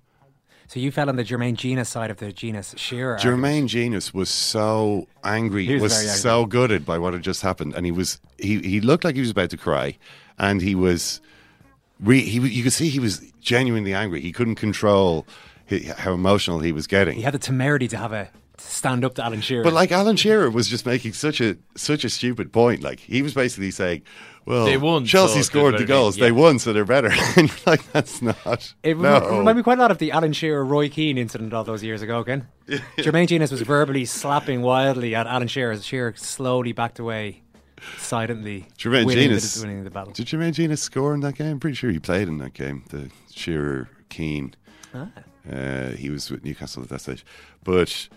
[0.68, 3.18] So you fell on the Jermaine Jenas side of the Jenas Shearer.
[3.18, 7.76] Jermaine Jenas was so angry, He was was, so gutted by what had just happened,
[7.76, 9.98] and he was he he looked like he was about to cry,
[10.40, 11.22] and he was
[12.00, 14.22] re, he you could see he was genuinely angry.
[14.22, 15.28] He couldn't control
[15.70, 17.16] hi how emotional he was getting.
[17.16, 19.64] He had the temerity to have a to stand up to Alan Shearer.
[19.64, 22.82] But like Alan Shearer was just making such a such a stupid point.
[22.82, 24.02] Like he was basically saying,
[24.46, 26.18] "Well, They won, Chelsea so scored the better, goals.
[26.18, 26.26] yeah.
[26.26, 29.20] They won, so they're better." and you're like, "That's not." It no.
[29.20, 31.84] rem- reminded me quite a lot of the Alan Shearer Roy Keane incident all those
[31.84, 32.48] years ago again.
[32.98, 37.42] Jermaine Jenas was verbally slapping wildly at Alan Shearer as Shearer slowly backed away
[37.98, 38.68] silently.
[38.78, 40.14] Jermaine winning Jenas the, winning the battle.
[40.14, 41.52] Did Jermaine Jenas score in that game?
[41.52, 42.84] I'm pretty sure he played in that game.
[42.90, 44.54] The Shearer Keane.
[44.94, 45.10] Ah.
[45.52, 47.24] Uh, he was with Newcastle at that stage,
[47.64, 48.08] but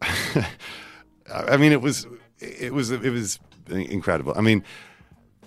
[0.02, 2.06] I mean, it was
[2.38, 4.32] it was it was incredible.
[4.36, 4.64] I mean,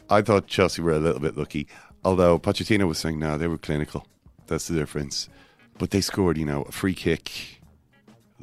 [0.10, 1.68] I thought Chelsea were a little bit lucky,
[2.04, 4.06] although Pochettino was saying no, they were clinical.
[4.48, 5.30] That's the difference.
[5.78, 7.62] But they scored, you know, a free kick,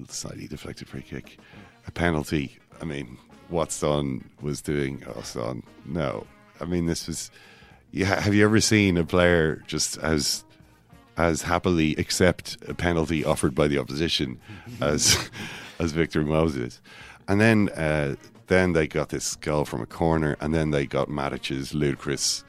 [0.09, 1.39] slightly deflected free kick,
[1.87, 2.59] a penalty.
[2.81, 3.17] I mean,
[3.49, 6.27] what Son was doing, oh Son, no.
[6.61, 7.31] I mean, this was.
[7.91, 10.45] Yeah, have you ever seen a player just as
[11.19, 14.41] as happily accept a penalty offered by the opposition
[14.81, 15.31] as
[15.79, 16.81] as Victor Moses?
[17.29, 18.17] And then uh,
[18.53, 22.45] then they got this goal from a corner, and then they got Matic's ludicrous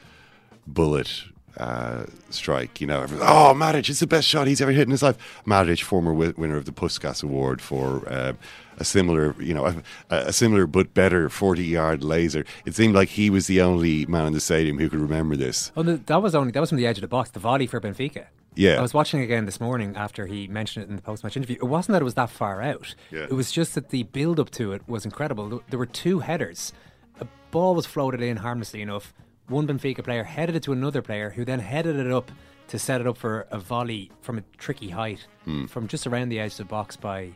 [0.68, 1.10] bullet
[1.58, 2.82] uh, strike.
[2.82, 5.18] You know, oh, Matic, it's the best shot he's ever hit in his life.
[5.46, 8.34] Matic, former wi- winner of the Puskas Award for uh,
[8.78, 9.76] a similar, you know, a,
[10.10, 12.44] a similar but better forty-yard laser.
[12.66, 15.72] It seemed like he was the only man in the stadium who could remember this.
[15.78, 17.30] Oh, that was only that was from the edge of the box.
[17.32, 18.26] The volley for Benfica.
[18.56, 18.78] Yeah.
[18.78, 21.56] I was watching again this morning after he mentioned it in the post-match interview.
[21.58, 22.96] It wasn't that it was that far out.
[23.12, 23.24] Yeah.
[23.24, 25.62] It was just that the build-up to it was incredible.
[25.70, 26.72] There- were two headers.
[27.20, 29.14] A ball was floated in harmlessly enough.
[29.48, 32.32] One Benfica player headed it to another player, who then headed it up
[32.70, 35.66] to set it up for a volley from a tricky height Hmm.
[35.66, 37.32] from just around the edge of the box by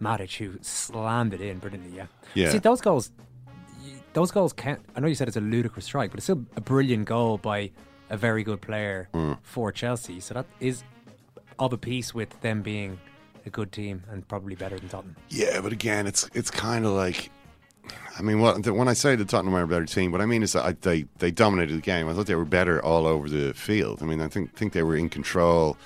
[0.00, 1.94] Matic, who slammed it in brilliantly.
[1.96, 2.06] Yeah.
[2.34, 2.50] Yeah.
[2.50, 3.10] See those goals
[4.12, 4.80] those goals can't.
[4.96, 7.70] I know you said it's a ludicrous strike, but it's still a brilliant goal by
[8.10, 9.38] a very good player Mm.
[9.42, 10.20] for Chelsea.
[10.20, 10.82] So that is
[11.58, 12.98] of a piece with them being
[13.46, 15.16] a good team and probably better than Tottenham.
[15.28, 17.30] Yeah, but again, it's it's kind of like,
[18.18, 20.52] I mean, when I say that Tottenham are a better team, what I mean is
[20.52, 22.08] that I, they they dominated the game.
[22.08, 24.02] I thought they were better all over the field.
[24.02, 25.76] I mean, I think think they were in control.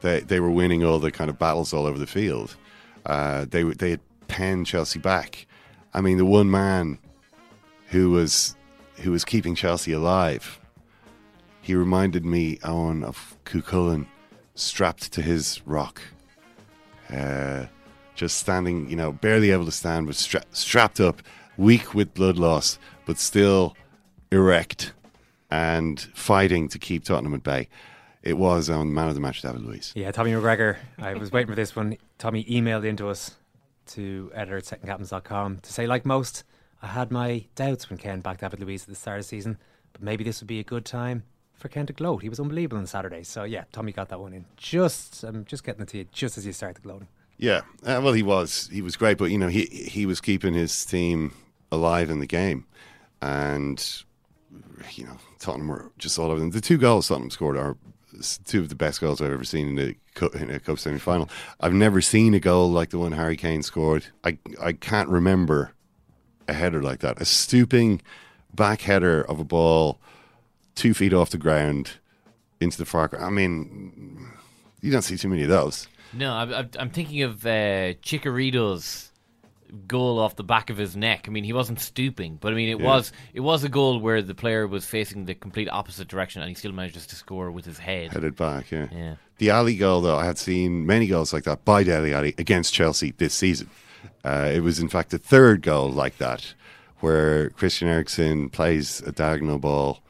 [0.00, 2.56] They they were winning all the kind of battles all over the field.
[3.04, 5.46] Uh, they they had penned Chelsea back.
[5.94, 6.98] I mean, the one man
[7.88, 8.56] who was
[9.02, 10.58] who was keeping Chelsea alive.
[11.66, 14.06] He reminded me, Owen, of Cuchulainn
[14.54, 16.00] strapped to his rock
[17.12, 17.66] uh,
[18.14, 21.22] just standing, you know, barely able to stand, but stra- strapped up,
[21.56, 23.76] weak with blood loss, but still
[24.30, 24.92] erect
[25.50, 27.68] and fighting to keep Tottenham at bay.
[28.22, 29.92] It was on Man of the Match, David Luiz.
[29.96, 30.76] Yeah, Tommy McGregor.
[30.98, 31.96] I was waiting for this one.
[32.16, 33.38] Tommy emailed into us
[33.86, 36.44] to editor at secondcaptains.com to say, like most,
[36.80, 39.58] I had my doubts when Ken backed David Luiz at the start of the season,
[39.92, 41.24] but maybe this would be a good time
[41.58, 42.22] for to gloat.
[42.22, 43.22] He was unbelievable on Saturday.
[43.22, 44.44] So, yeah, Tommy got that one in.
[44.56, 47.08] Just, I'm just getting it to you just as you started gloating.
[47.38, 50.54] Yeah, uh, well, he was he was great, but you know he he was keeping
[50.54, 51.34] his team
[51.70, 52.64] alive in the game,
[53.20, 54.02] and
[54.92, 56.50] you know Tottenham were just all over them.
[56.50, 57.76] The two goals Tottenham scored are
[58.46, 60.98] two of the best goals I've ever seen in a cup, in a cup semi
[60.98, 61.28] final.
[61.60, 64.06] I've never seen a goal like the one Harry Kane scored.
[64.24, 65.72] I I can't remember
[66.48, 67.20] a header like that.
[67.20, 68.00] A stooping
[68.54, 70.00] back header of a ball
[70.76, 71.90] two feet off the ground
[72.60, 73.08] into the far.
[73.08, 73.24] Corner.
[73.26, 74.28] I mean,
[74.80, 75.88] you don't see too many of those.
[76.12, 79.10] No, I'm, I'm- I'm thinking of uh, Chicharito's
[79.88, 81.24] goal off the back of his neck.
[81.26, 82.86] I mean, he wasn't stooping, but I mean, it Yeah.
[82.86, 86.48] was it was a goal where the player was facing the complete opposite direction, and
[86.48, 88.12] he still manages to score with his head.
[88.12, 88.86] Headed back, yeah.
[88.92, 89.14] Yeah.
[89.38, 92.72] The Alli goal, though, I had seen many goals like that by Dele Alli against
[92.72, 93.68] Chelsea this season.
[94.24, 96.54] Uh, it was, in fact, the third goal like that,
[97.00, 100.00] where Christian Eriksen plays a diagonal ball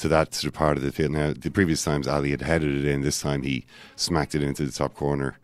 [0.00, 1.12] to that sort of part of the field.
[1.12, 3.64] Now, the previous times Alli had headed it in, this time he
[3.96, 5.38] smacked it into the top corner.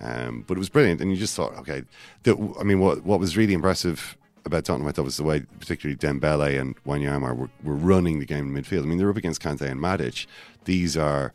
[0.00, 1.82] Um, but it was brilliant, and you just thought, okay,
[2.22, 5.40] the, I mean, what what was really impressive about Tottenham, I thought, was the way,
[5.58, 8.84] particularly Dembele and Wanyama were, were running the game in midfield.
[8.84, 10.26] I mean, they're up against Kante and Matic.
[10.64, 11.34] These are,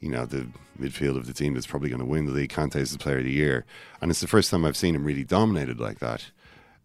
[0.00, 0.46] you know, the
[0.80, 2.52] midfield of the team that's probably going to win the league.
[2.52, 3.64] Kante is the player of the year,
[4.00, 6.30] and it's the first time I've seen him really dominated like that.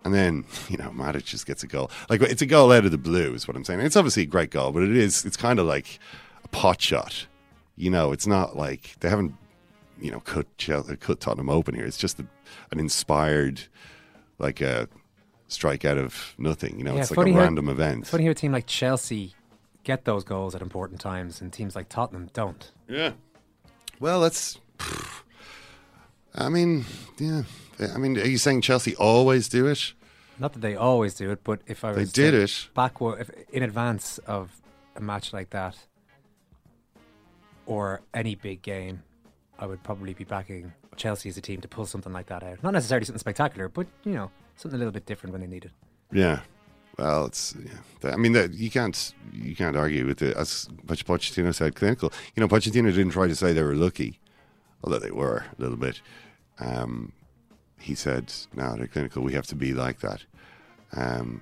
[0.04, 1.90] And then, you know, Matic just gets a goal.
[2.10, 3.80] Like it's a goal out of the blue, is what I'm saying.
[3.82, 5.26] It's obviously a great goal, but it is.
[5.26, 6.00] It's kind of like
[6.44, 7.28] a pot shot.
[7.76, 9.34] You know, it's not like they haven't,
[10.00, 11.86] you know, cut Chelsea, uh, cut Tottenham open here.
[11.86, 12.26] It's just a,
[12.72, 13.62] an inspired,
[14.38, 14.88] like a
[15.48, 16.78] strike out of nothing.
[16.78, 18.02] You know, it's like a how- random event.
[18.02, 19.36] It's funny how a team like Chelsea
[19.84, 22.72] get those goals at important times and teams like Tottenham don't.
[22.88, 23.12] Yeah.
[24.00, 24.60] Well, that's.
[26.36, 26.86] I mean,
[27.20, 27.44] yeah.
[27.80, 29.94] I mean, are you saying Chelsea always do it?
[30.40, 32.70] Not that they always do it, but if I They did it.
[32.74, 34.62] backward if, in advance of
[34.96, 35.78] a match like that
[37.66, 39.04] or any big game,
[39.60, 42.64] I would probably be backing Chelsea as a team to pull something like that out.
[42.64, 45.66] Not necessarily something spectacular, but you know, something a little bit different when they need
[45.66, 45.72] it.
[46.12, 46.40] Yeah.
[46.98, 47.56] Well, it's.
[48.04, 48.12] Yeah.
[48.14, 50.36] I mean, that you can't you can't argue with it.
[50.38, 52.12] As Poch- Pochettino said, clinical.
[52.36, 54.20] You know, Pochettino didn't try to say they were lucky,
[54.84, 56.02] although they were a little bit.
[56.60, 57.12] Um,
[57.84, 59.24] he said, "No, they're clinical.
[59.24, 60.24] We have to be like that."
[60.96, 61.42] Um,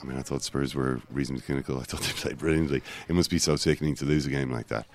[0.00, 1.78] I mean, I thought Spurs were reasonably clinical.
[1.80, 2.82] I thought they played brilliantly.
[3.08, 4.86] It must be so sickening to lose a game like that.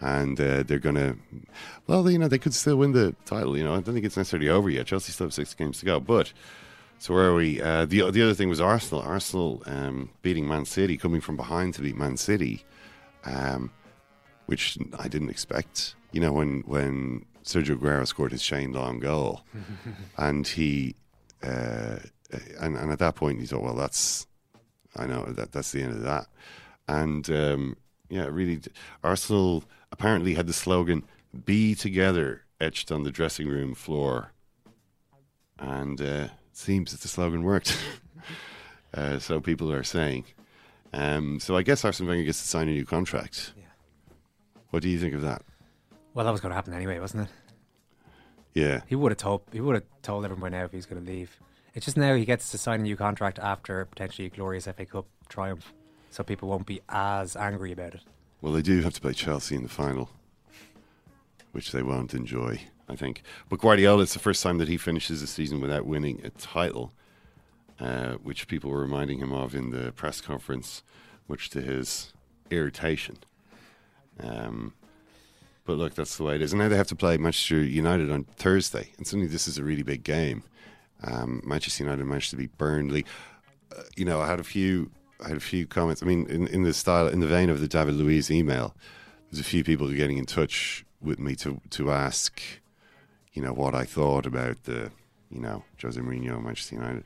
[0.00, 1.16] And uh, they're going to,
[1.86, 3.56] well, you know, they could still win the title.
[3.56, 4.86] You know, I don't think it's necessarily over yet.
[4.86, 6.00] Chelsea still have six games to go.
[6.00, 6.32] But,
[6.98, 7.62] so where are we?
[7.62, 9.00] Uh, the, the other thing was Arsenal.
[9.02, 12.64] Arsenal um, beating Man City, coming from behind to beat Man City,
[13.24, 13.70] um,
[14.46, 15.94] which I didn't expect.
[16.10, 19.42] You know, when, when Sergio Aguero scored his Shane Long goal,
[20.16, 20.94] and he,
[21.42, 21.98] uh,
[22.60, 24.26] and, and at that point he thought, well, that's,
[24.96, 26.26] I know that that's the end of that,
[26.88, 27.76] and um,
[28.08, 28.60] yeah, really,
[29.02, 31.04] Arsenal apparently had the slogan
[31.44, 34.32] "Be together" etched on the dressing room floor,
[35.58, 37.78] and uh, it seems that the slogan worked.
[38.94, 40.24] uh, so people are saying.
[40.92, 43.54] Um, so I guess Arsene Wenger gets to sign a new contract.
[44.70, 45.42] What do you think of that?
[46.14, 47.28] Well, that was going to happen anyway, wasn't it?
[48.54, 48.80] Yeah.
[48.86, 51.02] He would have told he would have told everyone by now if he was going
[51.04, 51.38] to leave.
[51.74, 54.84] It's just now he gets to sign a new contract after potentially a glorious FA
[54.84, 55.72] Cup triumph,
[56.10, 58.02] so people won't be as angry about it.
[58.42, 60.10] Well, they do have to play Chelsea in the final,
[61.52, 63.22] which they won't enjoy, I think.
[63.48, 66.92] But Guardiola, it's the first time that he finishes the season without winning a title,
[67.80, 70.82] uh, which people were reminding him of in the press conference,
[71.26, 72.12] much to his
[72.50, 73.16] irritation.
[74.20, 74.74] Um,
[75.64, 76.52] but look, that's the way it is.
[76.52, 79.64] And now they have to play Manchester United on Thursday, and suddenly this is a
[79.64, 80.42] really big game.
[81.04, 83.04] Um, Manchester United managed to beat Burnley.
[83.76, 84.90] Uh, you know, I had a few,
[85.24, 86.02] I had a few comments.
[86.02, 88.74] I mean, in, in the style, in the vein of the David Luiz email,
[89.30, 92.40] there's a few people getting in touch with me to to ask,
[93.32, 94.90] you know, what I thought about the,
[95.30, 97.04] you know, Jose Mourinho and Manchester United.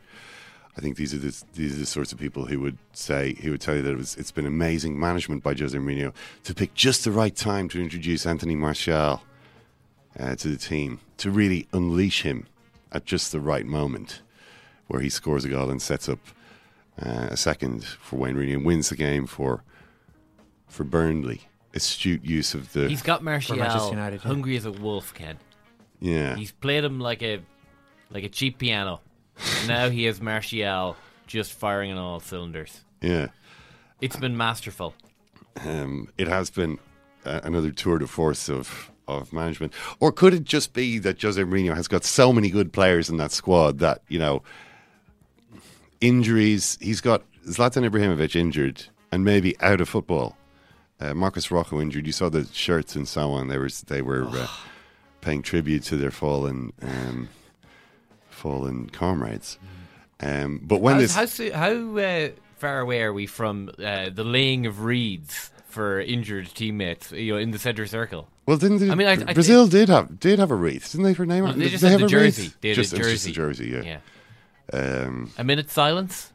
[0.76, 3.52] I think these are the these are the sorts of people who would say who
[3.52, 6.12] would tell you that it was it's been amazing management by Jose Mourinho
[6.44, 9.22] to pick just the right time to introduce Anthony Martial
[10.18, 12.46] uh, to the team to really unleash him
[12.92, 14.20] at just the right moment,
[14.88, 16.18] where he scores a goal and sets up
[17.00, 19.62] uh, a second for Wayne Rooney and wins the game for
[20.68, 21.42] for Burnley.
[21.74, 24.18] Astute use of the He's got Martial United, yeah.
[24.18, 25.36] hungry as a wolf, Ken.
[26.00, 27.40] yeah He's played him like a
[28.10, 29.00] like a cheap piano.
[29.66, 30.96] now he has Martial
[31.26, 32.80] just firing on all cylinders.
[33.00, 33.28] yeah.
[34.00, 34.94] It's been masterful.
[35.64, 36.78] um, it has been
[37.24, 41.40] uh, another tour de force of of management, or could it just be that Jose
[41.40, 44.42] Mourinho has got so many good players in that squad that you know
[46.00, 46.76] injuries?
[46.80, 50.36] He's got Zlatan Ibrahimovic injured and maybe out of football.
[51.00, 52.06] Uh, Marcos Rojo injured.
[52.06, 53.48] You saw the shirts and so on.
[53.48, 54.46] They were they were uh,
[55.20, 57.28] paying tribute to their fallen um,
[58.46, 59.58] fallen comrades.
[60.20, 62.28] Um, but when How's- this how so- how uh,
[62.58, 67.10] far away are we from uh, the laying of reeds for injured teammates?
[67.12, 68.28] You know, in the centre circle.
[68.46, 71.04] Well, didn't they, I mean, I- I- Brazil did have did have a wreath, didn't
[71.06, 71.14] they?
[71.14, 72.42] For Neymar, No, they Did just had have the a jersey.
[72.42, 72.56] wreath?
[72.60, 73.70] They had just, it was just the jersey.
[73.72, 73.98] jersey, yeah.
[74.72, 76.32] Um, A minute silence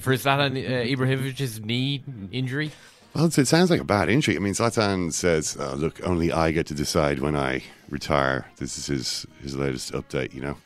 [0.00, 2.70] for Zlatan uh, Ibrahimovic's knee injury.
[3.14, 4.36] well, it sounds like a bad injury.
[4.36, 8.78] I mean, Zlatan says, oh, "Look, only I get to decide when I retire." This
[8.78, 10.56] is his his latest update, you know.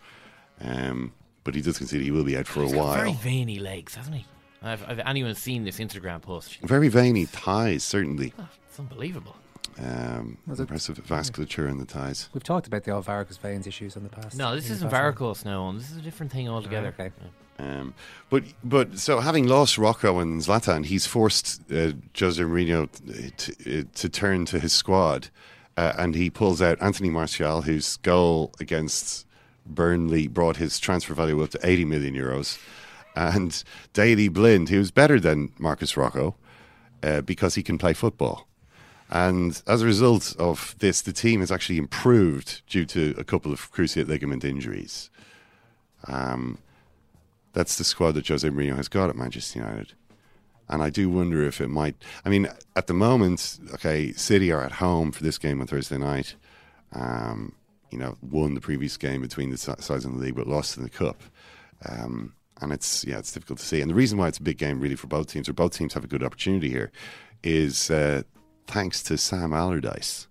[0.60, 1.12] Um,
[1.44, 2.94] but he does concede he will be out for He's a got while.
[2.94, 4.26] very veiny legs, hasn't he?
[4.62, 6.58] Have, have anyone seen this Instagram post?
[6.62, 8.32] Very veiny thighs, certainly.
[8.68, 9.36] It's unbelievable.
[9.78, 12.30] Um, Was it- impressive vasculature in the thighs.
[12.32, 14.36] We've talked about the old varicose veins issues in the past.
[14.36, 15.00] No, this isn't past.
[15.18, 15.70] varicose now.
[15.72, 16.88] This is a different thing altogether.
[16.98, 17.10] okay.
[17.58, 17.94] Um,
[18.28, 22.88] but but so having lost Rojo and Zlatan, he's forced uh, Jose Mourinho
[23.36, 25.28] to, uh, to turn to his squad,
[25.76, 29.25] uh, and he pulls out Anthony Martial, whose goal against
[29.66, 32.58] Burnley brought his transfer value up to 80 million euros,
[33.14, 36.36] and Daley Blind, who's better than Marcos Rojo
[37.02, 38.46] uh, because he can play football.
[39.08, 43.52] And as a result of this, the team has actually improved due to a couple
[43.52, 45.10] of cruciate ligament injuries.
[46.08, 46.58] Um,
[47.52, 49.92] that's the squad that Jose Mourinho has got at Manchester United.
[50.68, 51.94] And I do wonder if it might.
[52.24, 55.96] I mean, at the moment, okay, City are at home for this game on Thursday
[55.96, 56.34] night.
[56.92, 57.54] Um,
[57.90, 60.82] you know, won the previous game between the sides in the league, but lost in
[60.82, 61.22] the cup.
[61.88, 63.80] Um, and it's yeah, it's difficult to see.
[63.80, 65.94] And the reason why it's a big game, really, for both teams, or both teams
[65.94, 66.90] have a good opportunity here,
[67.42, 68.22] is uh,
[68.66, 70.26] thanks to Sam Allardyce.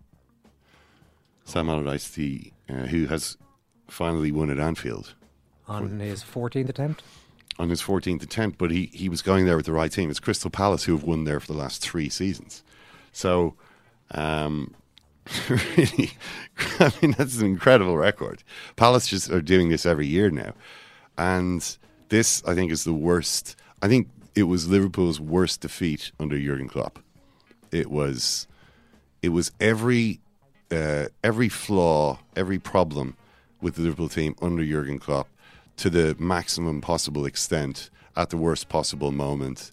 [1.44, 3.38] Sam Allardyce, the uh, who has
[3.88, 5.14] finally won at Anfield
[5.68, 7.04] On his 14th attempt?
[7.58, 10.10] on his 14th attempt, but he, he was going there with the right team.
[10.10, 12.64] It's Crystal Palace who have won there for the last three seasons.
[13.12, 13.56] So,
[14.12, 14.74] um,
[15.50, 16.12] really,
[16.80, 18.44] I mean, that's an incredible record.
[18.76, 20.54] Palace just are doing this every year now.
[21.18, 21.78] And
[22.10, 23.56] this, I think, is the worst.
[23.82, 27.00] I think it was Liverpool's worst defeat under Jurgen Klopp.
[27.72, 28.48] It was,
[29.22, 30.20] it was every,
[30.72, 33.16] uh, every flaw, every problem
[33.62, 35.28] with the Liverpool team under Jurgen Klopp
[35.78, 39.72] to the maximum possible extent at the worst possible moment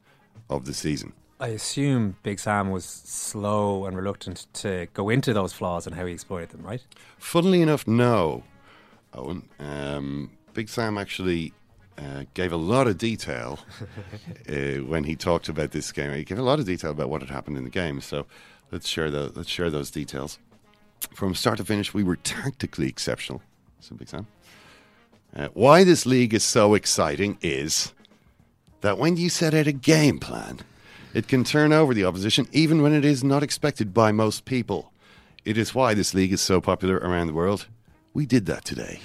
[0.48, 1.12] of the season.
[1.42, 6.06] I assume Big Sam was slow and reluctant to go into those flaws and how
[6.06, 6.80] he exploited them, right?
[7.18, 8.44] Funnily enough, no,
[9.12, 9.48] Owen.
[9.58, 11.52] Um, Big Sam actually
[11.98, 13.58] uh, gave a lot of detail
[14.48, 16.14] uh, when he talked about this game.
[16.14, 18.00] He gave a lot of detail about what had happened in the game.
[18.00, 18.24] So
[18.70, 20.38] let's share the let's share those details.
[21.12, 23.42] From start to finish, we were tactically exceptional.
[23.80, 24.28] So Big Sam.
[25.34, 27.92] Uh, why this league is so exciting is
[28.82, 30.60] that when you set out a game plan,
[31.14, 34.92] it can turn over the opposition even when it is not expected by most people.
[35.44, 37.66] It is why this league is so popular around the world.
[38.14, 39.00] We did that today.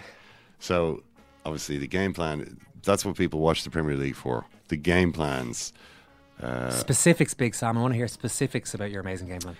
[0.60, 1.04] So,
[1.46, 4.46] obviously, the game plan that's what people watch the Premier League for.
[4.70, 5.74] The game plans.
[6.42, 7.78] Uh, specifics, Big Sam.
[7.78, 9.58] I want to hear specifics about your amazing game plan.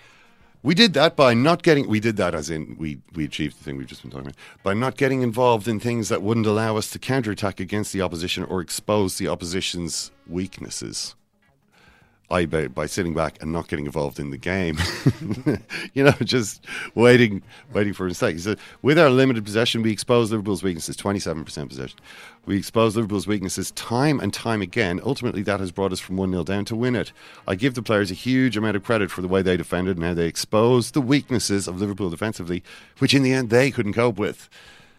[0.62, 1.88] We did that by not getting.
[1.88, 4.36] We did that as in we we achieved the thing we've just been talking about
[4.64, 8.42] by not getting involved in things that wouldn't allow us to counterattack against the opposition
[8.42, 11.14] or expose the opposition's weaknesses.
[12.30, 14.78] I by, by sitting back and not getting involved in the game,
[15.94, 16.64] you know, just
[16.94, 18.34] waiting, waiting for a mistake.
[18.34, 20.96] He said, with our limited possession, we expose Liverpool's weaknesses.
[20.96, 21.98] Twenty-seven percent possession.
[22.44, 25.00] We expose Liverpool's weaknesses time and time again.
[25.04, 27.12] Ultimately, that has brought us from one 0 down to win it.
[27.46, 30.04] I give the players a huge amount of credit for the way they defended and
[30.04, 32.62] how they exposed the weaknesses of Liverpool defensively,
[32.98, 34.48] which in the end they couldn't cope with.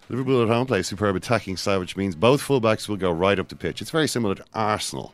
[0.10, 3.50] Liverpool at home play superb attacking style, which means both fullbacks will go right up
[3.50, 3.82] the pitch.
[3.82, 5.14] It's very similar to Arsenal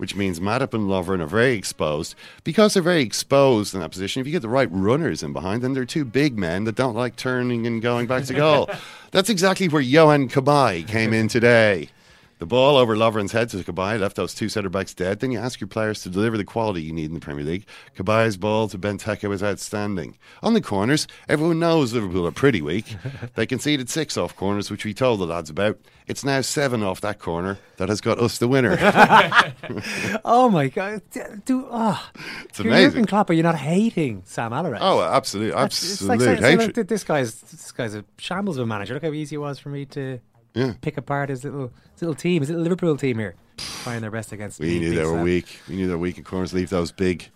[0.00, 2.14] which means Matip and Lovren are very exposed.
[2.42, 5.60] Because they're very exposed in that position, if you get the right runners in behind
[5.60, 8.70] them, they're two big men that don't like turning and going back to goal.
[9.10, 11.90] That's exactly where Johan Cabaye came in today.
[12.40, 15.20] The ball over Lovren's head to Cabaye left those two centre backs dead.
[15.20, 17.66] Then you ask your players to deliver the quality you need in the Premier League.
[17.94, 20.16] Cabaye's ball to Benteke was outstanding.
[20.42, 22.96] On the corners, everyone knows Liverpool are pretty weak.
[23.34, 25.78] they conceded six off corners, which we told the lads about.
[26.06, 28.78] It's now seven off that corner that has got us the winner.
[30.24, 31.02] oh my god!
[31.44, 32.10] Do oh,
[32.46, 32.90] it's you're amazing.
[32.90, 34.80] Jurgen Klopp, are you not hating Sam Allardyce?
[34.82, 36.58] Oh, absolutely, That's- absolute it's like saying.
[36.58, 38.94] "Look, this guy's this guy's a shambles of a manager.
[38.94, 40.18] Look how easy it was for me to
[40.54, 40.74] Yeah.
[40.80, 43.34] pick apart his little his little team, his little Liverpool team here,
[43.82, 44.58] trying their best against.
[44.58, 45.22] We knew Big they were Sam.
[45.22, 45.60] weak.
[45.68, 46.52] We knew they were weak in corners.
[46.52, 47.28] Leave those big,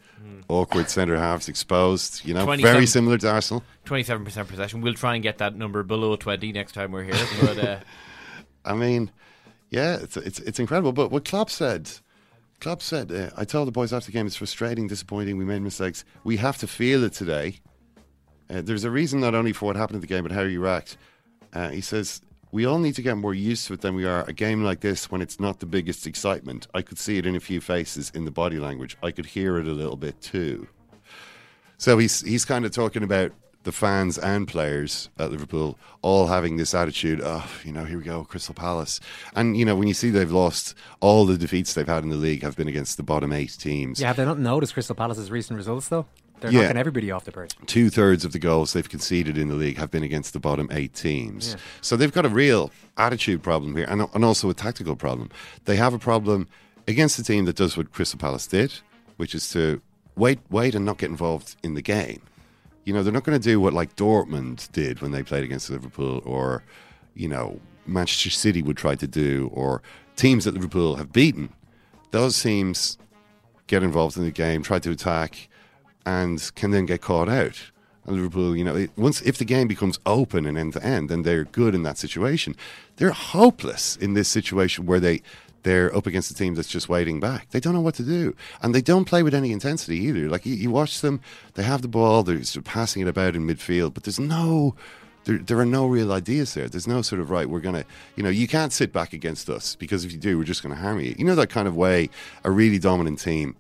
[0.49, 2.25] awkward centre halves exposed.
[2.25, 3.63] You know, very similar to Arsenal.
[3.85, 4.81] Twenty-seven percent possession.
[4.81, 7.27] We'll try and get that number below twenty next time we're here.
[7.41, 7.79] But uh,
[8.65, 9.11] I mean,
[9.71, 10.93] yeah, it's it's it's incredible.
[10.93, 11.91] But what Klopp said,
[12.61, 15.37] Klopp said, uh, I told the boys after the game, it's frustrating, disappointing.
[15.39, 16.05] We made mistakes.
[16.25, 17.61] We have to feel it today.
[18.51, 20.61] Uh, there's a reason not only for what happened in the game, but how you
[20.61, 20.97] react.
[21.53, 22.21] Uh, he says
[22.55, 24.23] we all need to get more used to it than we are.
[24.29, 27.35] A game like this, when it's not the biggest excitement, I could see it in
[27.35, 28.97] a few faces in the body language.
[29.03, 30.69] I could hear it a little bit too.
[31.79, 33.33] So he's he's kind of talking about
[33.65, 38.05] the fans and players at Liverpool all having this attitude of, you know, here we
[38.05, 39.01] go, Crystal Palace.
[39.35, 42.17] And, you know, when you see they've lost, all the defeats they've had in the
[42.17, 44.01] league have been against the bottom eight teams.
[44.01, 46.07] Yeah, have they not noticed Crystal Palace's recent results though?
[46.45, 46.63] They're Yeah.
[46.63, 47.53] knocking everybody off the perch.
[47.67, 50.69] Two thirds of the goals they've conceded in the league have been against the bottom
[50.71, 51.51] eight teams.
[51.51, 51.57] Yeah.
[51.81, 55.31] So they've got a real attitude problem here and, and also a tactical problem.
[55.65, 56.47] They have a problem
[56.87, 58.73] against a team that does what Crystal Palace did,
[59.17, 59.81] which is to
[60.17, 62.21] wait, wait, and not get involved in the game.
[62.85, 65.71] You know, they're not going to do what like Dortmund did when they played against
[65.71, 66.63] Liverpool, or
[67.15, 69.81] you know, Manchester City would try to do, or
[70.17, 71.49] teams that Liverpool have beaten.
[72.11, 72.99] Those teams
[73.67, 75.49] get involved in the game, try to attack,
[76.07, 77.71] and can then get caught out.
[78.07, 81.23] And Liverpool, you know, once if the game becomes open and end to end, then
[81.23, 82.55] they're good in that situation.
[82.97, 85.23] They're hopeless in this situation where they
[85.63, 87.49] they're up against a team that's just waiting back.
[87.51, 90.29] They don't know what to do, and they don't play with any intensity either.
[90.29, 91.21] Like you, you watch them,
[91.55, 94.75] they have the ball, they're passing it about in midfield, but there's no.
[95.25, 96.69] There, there are no real ideas there.
[96.69, 97.49] There's no sort of right.
[97.49, 100.45] We're gonna, you know, you can't sit back against us because if you do, we're
[100.45, 101.15] just gonna hammer you.
[101.17, 102.11] You know that kind of way.
[102.45, 103.57] A really dominant team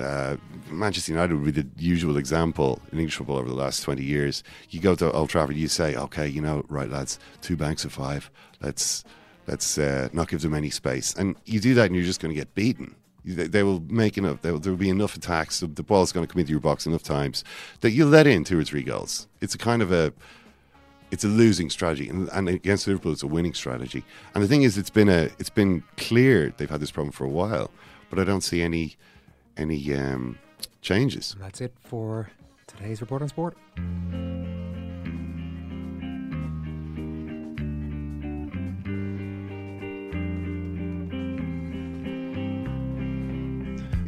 [0.00, 0.36] uh,
[0.70, 4.42] Manchester United would be the usual example in English football over the last 20 years.
[4.70, 7.92] You go to Old Trafford, you say, okay, you know, right, lads, two banks of
[7.92, 8.30] five.
[8.60, 9.04] Let's
[9.46, 11.14] let's uh, not give them any space.
[11.14, 12.94] And you do that, and you're just going to get beaten.
[13.24, 14.42] They, they will make enough.
[14.42, 15.60] There will, there will be enough attacks.
[15.60, 17.44] The ball ball's going to come into your box enough times
[17.80, 19.26] that you'll let in two or three goals.
[19.40, 20.12] It's a kind of a
[21.10, 24.04] it's a losing strategy, and, and against Liverpool, it's a winning strategy.
[24.34, 27.24] And the thing is, it's been a it's been clear they've had this problem for
[27.24, 27.70] a while,
[28.10, 28.96] but I don't see any
[29.58, 30.38] any um,
[30.80, 31.34] changes.
[31.34, 32.30] And that's it for
[32.66, 33.56] today's report on sport.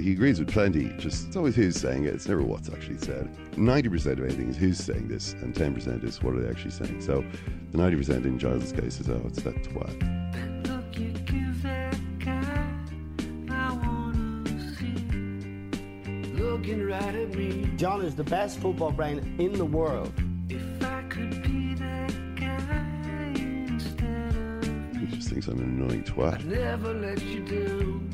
[0.00, 0.88] he agrees with plenty.
[0.98, 2.14] Just it's always who's saying it.
[2.14, 3.30] It's never what's actually said.
[3.56, 6.48] Ninety percent of anything is who's saying this, and ten percent is what are they
[6.48, 7.00] actually saying.
[7.00, 7.24] So
[7.70, 10.19] the ninety percent in Giles' case is oh, it's that twat.
[16.70, 17.68] Looking right at me.
[17.76, 20.12] John is the best football brain in the world.
[20.48, 23.32] If I could be that guy
[23.66, 25.06] instead of me.
[25.06, 26.36] He just thinks I'm an annoying twat.
[26.36, 28.10] I'd never let you down.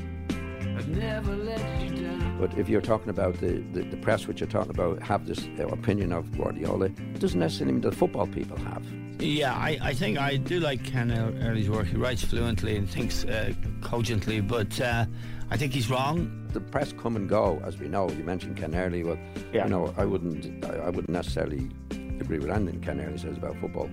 [2.40, 5.46] But if you're talking about the, the, the, press, which you're talking about, have this
[5.58, 8.86] uh, opinion of Guardiola, it doesn't necessarily mean that football people have.
[9.18, 11.10] Yeah, I, I think I do like Ken
[11.42, 11.88] Early's work.
[11.88, 13.52] He writes fluently and thinks uh,
[13.86, 15.06] cogently, but uh,
[15.48, 16.48] I think he's wrong.
[16.52, 18.10] The press come and go, as we know.
[18.10, 19.04] You mentioned Ken Early.
[19.04, 19.16] Well,
[19.52, 19.64] yeah.
[19.64, 21.70] you know, I wouldn't, I, I wouldn't necessarily
[22.18, 23.88] agree with anything Ken Early says about football.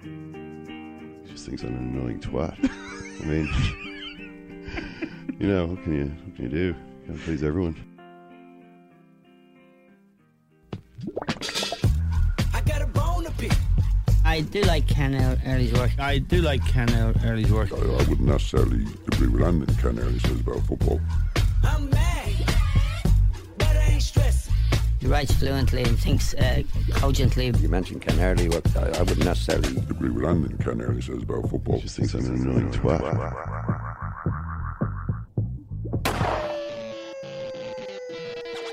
[0.00, 2.56] He just thinks I'm an annoying twat.
[3.20, 3.48] I mean
[5.38, 6.66] you know, what can you what can you do?
[6.66, 6.74] You
[7.08, 7.89] gotta please everyone.
[14.30, 15.90] I do like Ken Early's work.
[15.98, 16.88] I do like Ken
[17.24, 17.72] Early's work.
[17.72, 21.00] I, I wouldn't necessarily agree with anything Ken Early says about football.
[21.64, 22.32] I'm mad,
[23.58, 24.52] but I ain't stressed.
[25.00, 26.62] He writes fluently and thinks uh,
[26.92, 27.46] cogently.
[27.58, 31.24] You mentioned Ken Early, but I, I wouldn't necessarily agree with anything Ken Early says
[31.24, 31.78] about football.
[31.78, 33.89] He just thinks I'm an annoying twat.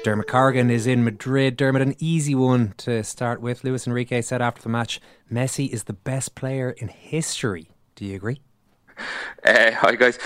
[0.04, 1.58] Dermot Corrigan is in Madrid.
[1.58, 3.64] Dermot, an easy one to start with.
[3.64, 7.72] Luis Enrique said after the match, Messi is the best player in history.
[7.95, 8.41] Do you agree?
[9.43, 10.18] Uh, hi, guys.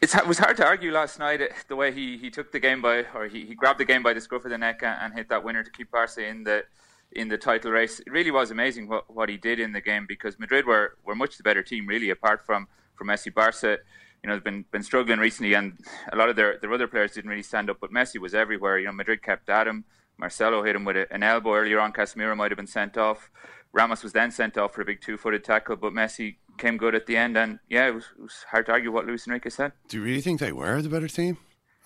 [0.00, 2.60] It's, it was hard to argue last night uh, the way he, he took the
[2.60, 4.96] game by, or he, he grabbed the game by the scruff of the neck and,
[5.00, 6.64] and hit that winner to keep Barca in the
[7.12, 8.00] in the title race.
[8.00, 11.14] It really was amazing what, what he did in the game because Madrid were, were
[11.14, 13.32] much the better team, really, apart from, from Messi.
[13.32, 13.78] Barca
[14.26, 15.78] you know, has been been struggling recently, and
[16.12, 17.78] a lot of their their other players didn't really stand up.
[17.80, 18.76] But Messi was everywhere.
[18.76, 19.84] You know, Madrid kept at him.
[20.18, 21.92] Marcelo hit him with a, an elbow earlier on.
[21.92, 23.30] Casemiro might have been sent off.
[23.72, 27.06] Ramos was then sent off for a big two-footed tackle, but Messi came good at
[27.06, 27.36] the end.
[27.36, 29.72] And yeah, it was, it was hard to argue what Luis Enrique said.
[29.88, 31.36] Do you really think they were the better team?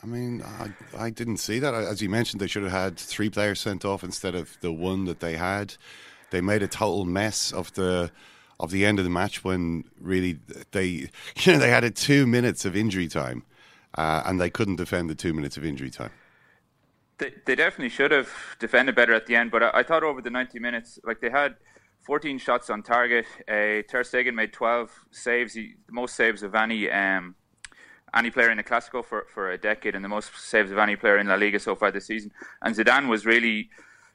[0.02, 1.74] I mean, I, I didn't see that.
[1.74, 5.04] As you mentioned, they should have had three players sent off instead of the one
[5.04, 5.74] that they had.
[6.30, 8.10] They made a total mess of the
[8.60, 10.38] of the end of the match when really
[10.70, 10.86] they
[11.36, 13.42] you know they had a two minutes of injury time
[13.96, 16.12] uh, and they couldn't defend the two minutes of injury time.
[17.18, 20.22] They, they definitely should have defended better at the end, but I, I thought over
[20.22, 21.56] the 90 minutes, like they had
[22.02, 23.26] 14 shots on target.
[23.48, 27.34] Uh, Ter Stegen made 12 saves, he, the most saves of any um,
[28.14, 30.96] any player in the Clasico for, for a decade, and the most saves of any
[30.96, 32.32] player in La Liga so far this season.
[32.62, 33.70] And Zidane was really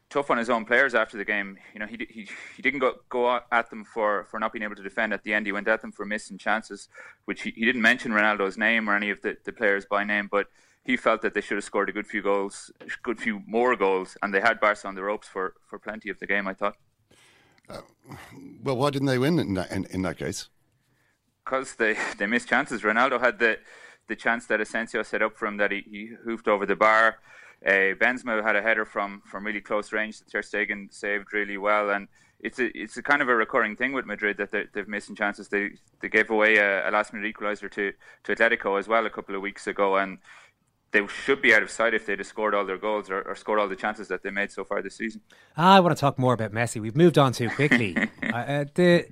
[0.09, 1.57] tough on his own players after the game.
[1.73, 4.75] You know, he he he didn't go go at them for, for not being able
[4.75, 5.45] to defend at the end.
[5.45, 6.89] He went at them for missing chances,
[7.25, 10.29] which he, he didn't mention Ronaldo's name or any of the, the players by name,
[10.31, 10.47] but
[10.83, 14.17] he felt that they should have scored a good few goals, good few more goals,
[14.21, 16.47] and they had Barca on the ropes for, for plenty of the game.
[16.47, 16.75] I thought.
[17.67, 17.81] Uh,
[18.63, 20.49] well, why didn't they win in that, in, in that case?
[21.43, 22.83] Because they, they missed chances.
[22.83, 23.59] Ronaldo had the
[24.07, 27.17] the chance that Asensio set up for him that he, he hoofed over the bar.
[27.65, 31.57] Uh, Benzema had a header from, from really close range that Ter Stegen saved really
[31.57, 32.07] well, and
[32.39, 35.15] it's a it's a kind of a recurring thing with Madrid that they're, they're missing
[35.15, 35.47] chances.
[35.49, 37.91] They they gave away a, a last minute equaliser to
[38.23, 40.19] to Atletico as well a couple of weeks ago, and
[40.91, 43.35] they should be out of sight if they'd have scored all their goals or, or,
[43.35, 45.19] scored all the chances that they made so far this season.
[45.57, 46.79] I want to talk more about Messi.
[46.79, 47.97] We've moved on too quickly.
[48.23, 49.07] uh, the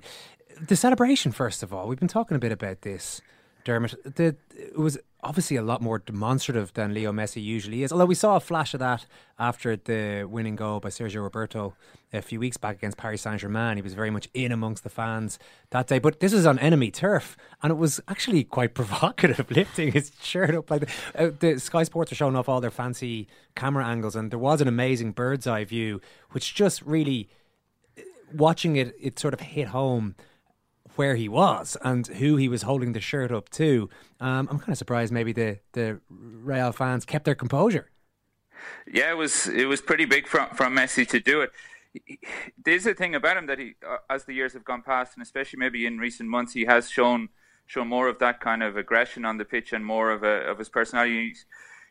[0.60, 3.20] the celebration, first of all, we've been talking a bit about this.
[3.64, 7.92] Dermot, the, it was obviously a lot more demonstrative than Leo Messi usually is.
[7.92, 9.06] Although we saw a flash of that
[9.38, 11.74] after the winning goal by Sergio Roberto
[12.12, 13.76] a few weeks back against Paris Saint Germain.
[13.76, 15.38] He was very much in amongst the fans
[15.70, 15.98] that day.
[15.98, 20.54] But this was on enemy turf, and it was actually quite provocative, lifting his shirt
[20.54, 24.14] up like the, uh, the Sky Sports are showing off all their fancy camera angles,
[24.14, 26.00] and there was an amazing bird's eye view,
[26.30, 27.28] which just really
[28.32, 30.14] watching it, it sort of hit home
[30.96, 33.88] where he was and who he was holding the shirt up to.
[34.20, 37.90] Um, I'm kind of surprised maybe the the Real fans kept their composure.
[38.90, 41.50] Yeah, it was it was pretty big from from Messi to do it.
[42.64, 45.22] There's a thing about him that he, uh, as the years have gone past, and
[45.22, 47.28] especially maybe in recent months, he has shown
[47.66, 50.58] shown more of that kind of aggression on the pitch and more of a, of
[50.58, 51.28] his personality.
[51.28, 51.46] He's,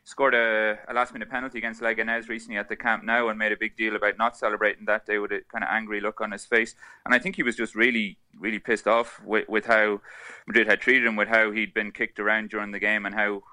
[0.06, 3.51] scored a, a last minute penalty against Leganés recently at the Camp Nou and made
[3.51, 6.32] a big deal about not celebrating that day with a kind of angry look on
[6.32, 6.76] his face.
[7.06, 10.01] And I think he was just really, really pissed off with, with how
[10.45, 13.43] Madrid had treated him, with how he'd been kicked around during the game, and how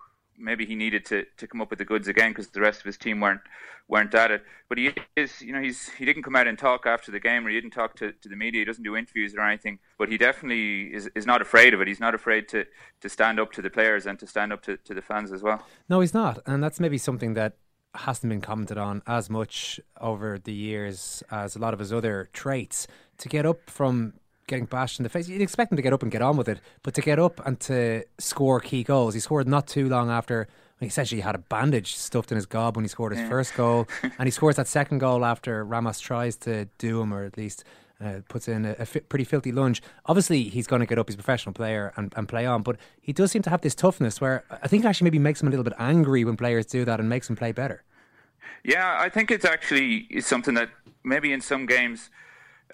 [0.41, 2.87] maybe he needed to, to come up with the goods again because the rest of
[2.87, 3.41] his team weren't
[3.89, 4.43] weren't at it.
[4.69, 7.47] But he is, you know, he's he didn't come out and talk after the game,
[7.47, 8.61] or he didn't talk to, to the media.
[8.61, 9.79] He doesn't do interviews or anything.
[9.99, 11.89] But he definitely is, is not afraid of it.
[11.89, 12.65] He's not afraid to,
[13.01, 15.43] to stand up to the players and to stand up to, to the fans as
[15.43, 15.67] well.
[15.89, 17.55] No, he's not, and that's maybe something that
[17.95, 22.29] hasn't been commented on as much over the years as a lot of his other
[22.33, 22.87] traits.
[23.19, 24.15] To get up from
[24.47, 25.29] getting bashed in the face.
[25.29, 27.45] You'd expect him to get up and get on with it, but to get up
[27.47, 30.49] and to score key goals, he scored not too long after.
[30.81, 33.29] He essentially had a bandage stuffed in his gob when he scored his yeah.
[33.29, 37.25] first goal, and he scores that second goal after Ramos tries to do him, or
[37.25, 37.65] at least
[38.03, 39.83] uh, puts in a, a fi- pretty filthy lunge.
[40.07, 41.09] Obviously, he's going to get up.
[41.09, 43.75] He's a professional player and, and play on, but he does seem to have this
[43.75, 46.85] toughness where I think actually maybe makes him a little bit angry when players do
[46.87, 47.83] that and makes him play better.
[48.65, 50.71] Yeah, I think it's actually something that
[51.05, 52.11] maybe in some games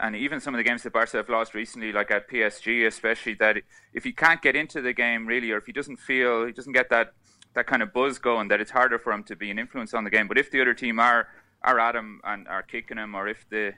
[0.01, 3.35] and even some of the games that Barca have lost recently, like at PSG, especially,
[3.35, 3.59] that
[3.93, 6.73] if he can't get into the game really, or if he doesn't feel, he doesn't
[6.73, 7.13] get that
[7.55, 10.05] that kind of buzz going, that it's harder for him to be an influence on
[10.05, 10.29] the game.
[10.29, 11.29] But if the other team are
[11.63, 13.73] are at him and are kicking him, or if the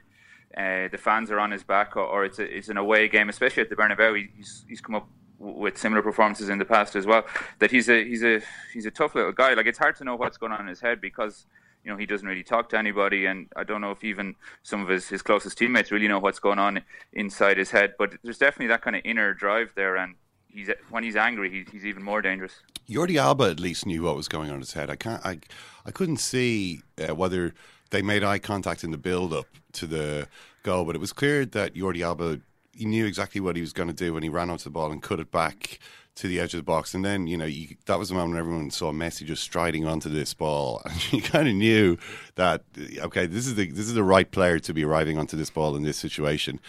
[0.56, 3.28] uh, the fans are on his back, or, or it's a, it's an away game,
[3.28, 5.08] especially at the Bernabeu, he's he's come up
[5.38, 7.24] with similar performances in the past as well.
[7.60, 8.40] That he's a he's a
[8.72, 9.54] he's a tough little guy.
[9.54, 11.46] Like it's hard to know what's going on in his head because
[11.84, 14.82] you know, he doesn't really talk to anybody, and I don't know if even some
[14.82, 17.94] of his, his closest teammates really know what's going on inside his head.
[17.98, 20.14] But there's definitely that kind of inner drive there, and
[20.48, 22.60] he's when he's angry, he's, he's even more dangerous.
[22.88, 24.90] Jordi Alba at least knew what was going on in his head.
[24.90, 25.38] I can't, I,
[25.84, 27.54] I couldn't see uh, whether
[27.90, 30.28] they made eye contact in the build up to the
[30.62, 32.40] goal, but it was clear that Jordi Alba
[32.78, 34.92] he knew exactly what he was going to do when he ran onto the ball
[34.92, 35.80] and cut it back
[36.18, 36.94] to the edge of the box.
[36.94, 39.86] And then, you know, you, that was the moment when everyone saw Messi just striding
[39.86, 40.82] onto this ball.
[40.88, 41.96] And you kind of knew
[42.34, 42.62] that,
[42.98, 45.76] okay, this is the, this is the right player to be arriving onto this ball
[45.76, 46.60] in this situation.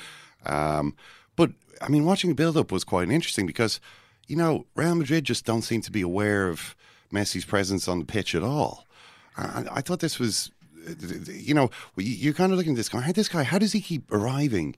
[0.45, 0.95] Um,
[1.35, 3.79] but, I mean, watching the build up was quite interesting because,
[4.27, 6.75] you know, Real Madrid just don't seem to be aware of
[7.11, 8.85] Messi's presence on the pitch at all.
[9.35, 10.51] I, I thought this was,
[11.27, 14.11] you know, you're kind of looking at this guy, this guy, how does he keep
[14.11, 14.75] arriving?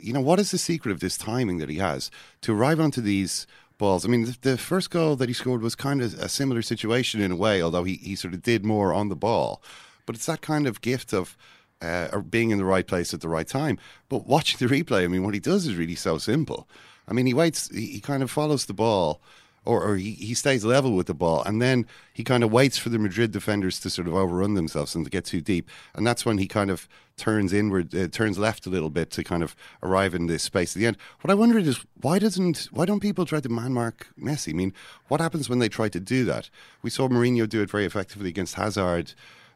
[0.00, 2.10] You know, what is the secret of this timing that he has
[2.42, 3.46] to arrive onto these
[3.78, 4.04] balls.
[4.04, 7.20] I mean, the, the, first goal that he scored was kind of a similar situation
[7.20, 9.62] in a way, although he, he sort of did more on the ball.
[10.04, 11.36] But it's that kind of gift of
[11.82, 13.78] uh, being in the right place at the right time.
[14.08, 16.68] But watching the replay, I mean, what he does is really so simple.
[17.08, 19.20] I mean, he waits, he, he kind of follows the ball
[19.66, 22.78] or, or he, he stays level with the ball, and then he kind of waits
[22.78, 26.06] for the Madrid defenders to sort of overrun themselves and to get too deep, and
[26.06, 29.42] that's when he kind of turns inward, uh, turns left a little bit to kind
[29.42, 30.96] of arrive in this space at the end.
[31.22, 34.50] What I wondered is why doesn't why don't people try to man mark Messi?
[34.50, 34.74] I mean,
[35.08, 36.50] what happens when they try to do that?
[36.82, 39.14] We saw Mourinho do it very effectively against Hazard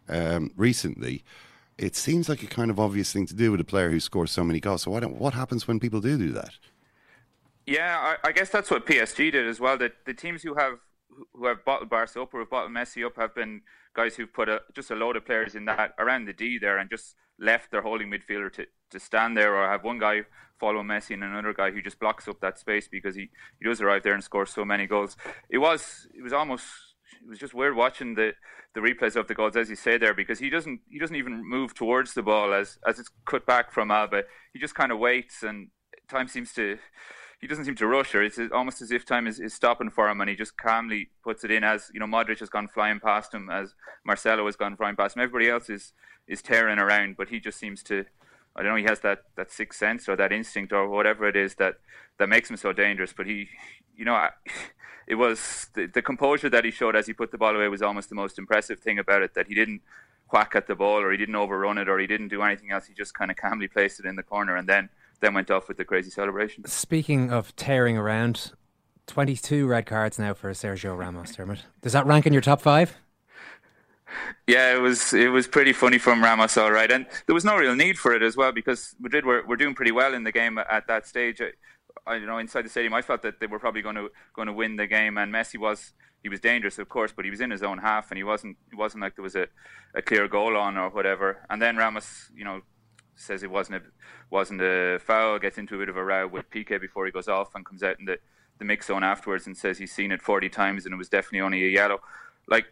[0.09, 1.23] um, recently.
[1.79, 4.31] It seems like a kind of obvious thing to do with a player who scores
[4.31, 4.83] so many goals.
[4.83, 6.51] So why don't, what happens when people do do that?
[7.67, 9.79] Yeah, I, I, guess that's what PSG did as well.
[9.79, 10.79] That the teams who have
[11.35, 13.63] who have bottled Barca up or have bottled Messi up have been
[13.95, 16.79] guys who've put a, just a load of players in that around the D there
[16.79, 20.22] and just left their holding midfielder to, to stand there or have one guy
[20.59, 23.80] follow Messi and another guy who just blocks up that space because he, he does
[23.80, 25.16] arrive there and score so many goals.
[25.49, 26.66] It was it was almost
[27.22, 28.32] it was just weird watching the,
[28.74, 31.43] the replays of the goals as you say there because he doesn't he doesn't even
[31.49, 34.22] move towards the ball as as it's cut back from Alba.
[34.53, 35.68] He just kind of waits and
[36.09, 36.78] time seems to
[37.41, 38.22] he doesn't seem to rush her.
[38.22, 41.43] It's almost as if time is, is stopping for him, and he just calmly puts
[41.43, 41.64] it in.
[41.64, 43.74] As you know, Modric has gone flying past him, as
[44.05, 45.22] Marcelo has gone flying past him.
[45.22, 45.93] Everybody else is
[46.28, 48.05] is tearing around, but he just seems to.
[48.57, 48.78] I don't know.
[48.78, 51.76] He has that, that sixth sense or that instinct or whatever it is that,
[52.18, 53.12] that makes him so dangerous.
[53.16, 53.49] But he,
[53.97, 54.28] you know,
[55.07, 57.80] it was the, the composure that he showed as he put the ball away was
[57.80, 59.34] almost the most impressive thing about it.
[59.34, 59.82] That he didn't
[60.32, 62.86] whack at the ball or he didn't overrun it or he didn't do anything else.
[62.86, 64.88] He just kind of calmly placed it in the corner and then
[65.21, 66.64] then went off with the crazy celebration.
[66.66, 68.53] Speaking of tearing around,
[69.07, 71.64] 22 red cards now for Sergio Ramos, Dermot.
[71.83, 72.97] Does that rank in your top five?
[74.47, 77.57] Yeah, it was it was pretty funny from Ramos, all right, and there was no
[77.57, 80.33] real need for it as well because Madrid were, were doing pretty well in the
[80.33, 81.41] game at that stage.
[81.41, 81.51] I,
[82.07, 84.47] I you know inside the stadium, I felt that they were probably going to going
[84.47, 85.93] to win the game, and Messi was
[86.23, 88.57] he was dangerous, of course, but he was in his own half, and he wasn't
[88.73, 89.47] it wasn't like there was a,
[89.95, 91.39] a clear goal on or whatever.
[91.49, 92.62] And then Ramos, you know,
[93.21, 93.83] says it wasn't a
[94.31, 97.29] wasn't a foul, gets into a bit of a row with Piqué before he goes
[97.29, 98.18] off and comes out in the,
[98.59, 101.41] the mix zone afterwards and says he's seen it 40 times and it was definitely
[101.41, 102.01] only a yellow.
[102.49, 102.66] Like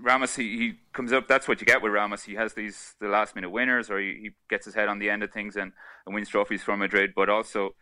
[0.00, 1.28] Ramos, he, he comes up.
[1.28, 2.24] That's what you get with Ramos.
[2.24, 5.10] He has these the last minute winners, or he, he gets his head on the
[5.10, 5.72] end of things and,
[6.06, 7.12] and wins trophies for Madrid.
[7.14, 7.74] But also,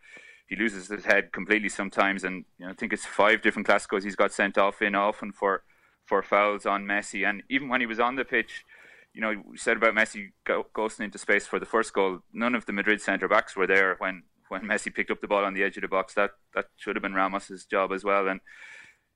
[0.47, 2.23] he loses his head completely sometimes.
[2.23, 5.31] And you know, I think it's five different Clásicos he's got sent off in, often
[5.31, 5.63] for
[6.05, 7.27] for fouls on Messi.
[7.27, 8.65] And even when he was on the pitch,
[9.13, 12.19] you know, we said about Messi go, ghosting into space for the first goal.
[12.33, 15.45] None of the Madrid centre backs were there when, when Messi picked up the ball
[15.45, 16.13] on the edge of the box.
[16.15, 18.27] That that should have been Ramos's job as well.
[18.27, 18.41] And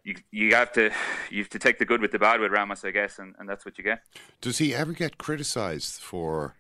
[0.03, 0.91] you you have to
[1.31, 3.49] you have to take the good with the bad with Ramos, I guess, and, and
[3.49, 4.01] that's what you get.
[4.39, 6.55] Does he ever get criticised for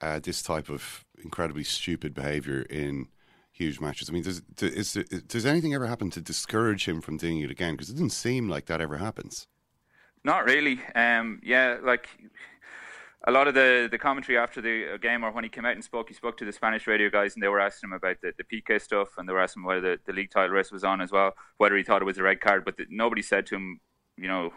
[0.00, 3.08] uh, this type of incredibly stupid behaviour in?
[3.52, 4.08] huge matches.
[4.08, 4.94] I mean, does is,
[5.26, 7.74] does anything ever happen to discourage him from doing it again?
[7.74, 9.48] Because it doesn't seem like that ever happens.
[10.24, 10.80] Not really.
[10.94, 12.08] Um, yeah, like
[13.30, 15.74] a lot of the, the commentary after the uh, game or when he came out
[15.74, 18.16] and spoke, he spoke to the Spanish radio guys and they were asking him about
[18.20, 20.82] the, the Piqué stuff and they were asking whether the, the league title race was
[20.82, 22.64] on as well, whether he thought it was a red card.
[22.64, 23.80] But the, nobody said to him,
[24.16, 24.52] you know,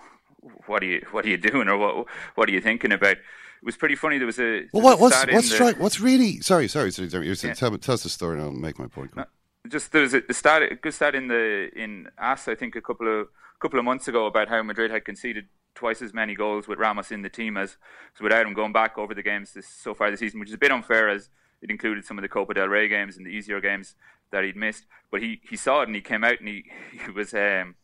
[0.66, 3.18] what are you what are you doing or what what are you thinking about?
[3.18, 4.18] It was pretty funny.
[4.18, 7.10] There was a well, what, what's what's the, what's really sorry sorry sorry.
[7.10, 7.28] sorry.
[7.28, 7.54] Yeah.
[7.54, 9.16] Tell, tell us the story and I'll make my point.
[9.16, 9.26] No,
[9.70, 12.76] just there was a, a stat a good stat in the in AS I think
[12.76, 13.28] a couple of
[13.62, 15.46] couple of months ago about how Madrid had conceded
[15.76, 17.78] twice as many goals with Ramos in the team as,
[18.16, 20.56] as without him going back over the games this, so far this season, which is
[20.56, 21.30] a bit unfair as
[21.62, 23.96] it included some of the Copa del Rey games and the easier games
[24.32, 24.86] that he'd missed.
[25.12, 26.66] But he, he saw it and he came out and he,
[27.06, 27.76] he was um,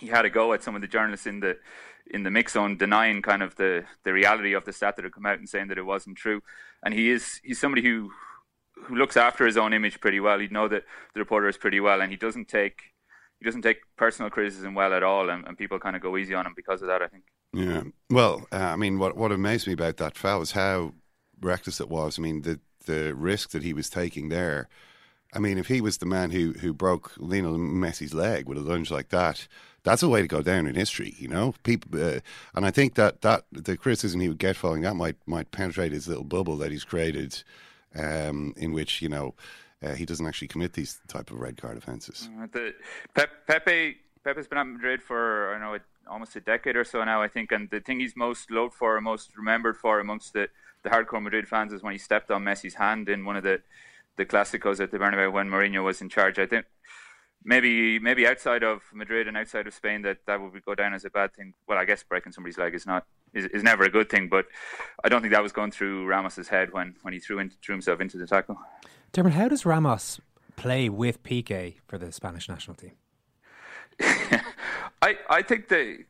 [0.00, 1.58] he had a go at some of the journalists in the
[2.12, 5.12] in the mix on denying kind of the, the reality of the stat that had
[5.12, 6.42] come out and saying that it wasn't true.
[6.82, 8.10] And he is he's somebody who
[8.84, 10.38] who looks after his own image pretty well.
[10.38, 12.94] He'd know that the reporter is pretty well, and he doesn't take
[13.40, 16.34] he doesn't take personal criticism well at all, and, and people kind of go easy
[16.34, 17.02] on him because of that.
[17.02, 17.24] I think.
[17.52, 17.84] Yeah.
[18.10, 20.92] Well, uh, I mean, what what amazed me about that foul was how
[21.40, 22.18] reckless it was.
[22.18, 24.68] I mean, the the risk that he was taking there.
[25.32, 28.62] I mean, if he was the man who who broke Lionel Messi's leg with a
[28.62, 29.48] lunge like that,
[29.84, 31.14] that's a way to go down in history.
[31.18, 32.20] You know, people, uh,
[32.54, 35.92] and I think that that the criticism he would get following that might might penetrate
[35.92, 37.42] his little bubble that he's created,
[37.94, 39.34] um, in which you know
[39.82, 42.28] uh, he doesn't actually commit these type of red card offences.
[42.40, 42.74] Uh, the,
[43.14, 45.78] Pe- Pepe Pepe's been at Madrid for I know
[46.08, 48.96] almost a decade or so now, I think, and the thing he's most loved for,
[48.96, 50.48] and most remembered for amongst the,
[50.82, 53.60] the hardcore Madrid fans is when he stepped on Messi's hand in one of the
[54.16, 56.38] the Clásicos at the Bernabeu when Mourinho was in charge.
[56.38, 56.66] I think
[57.42, 61.04] maybe maybe outside of Madrid and outside of Spain that that would go down as
[61.04, 61.54] a bad thing.
[61.66, 64.46] Well, I guess breaking somebody's leg is not is, is never a good thing, but
[65.04, 67.72] I don't think that was going through Ramos's head when when he threw into, threw
[67.72, 68.58] himself into the tackle.
[69.12, 70.20] Dermot, how does Ramos
[70.54, 72.92] play with Piqué for the Spanish national team?
[75.02, 76.04] I I think they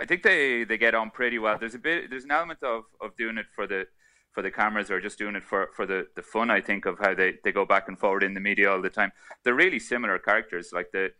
[0.00, 1.58] I think they, they get on pretty well.
[1.58, 3.86] There's a bit there's an element of, of doing it for the
[4.32, 6.98] for the cameras or just doing it for, for the, the fun I think of
[6.98, 9.10] how they, they go back and forward in the media all the time.
[9.42, 10.72] They're really similar characters.
[10.74, 11.12] Like the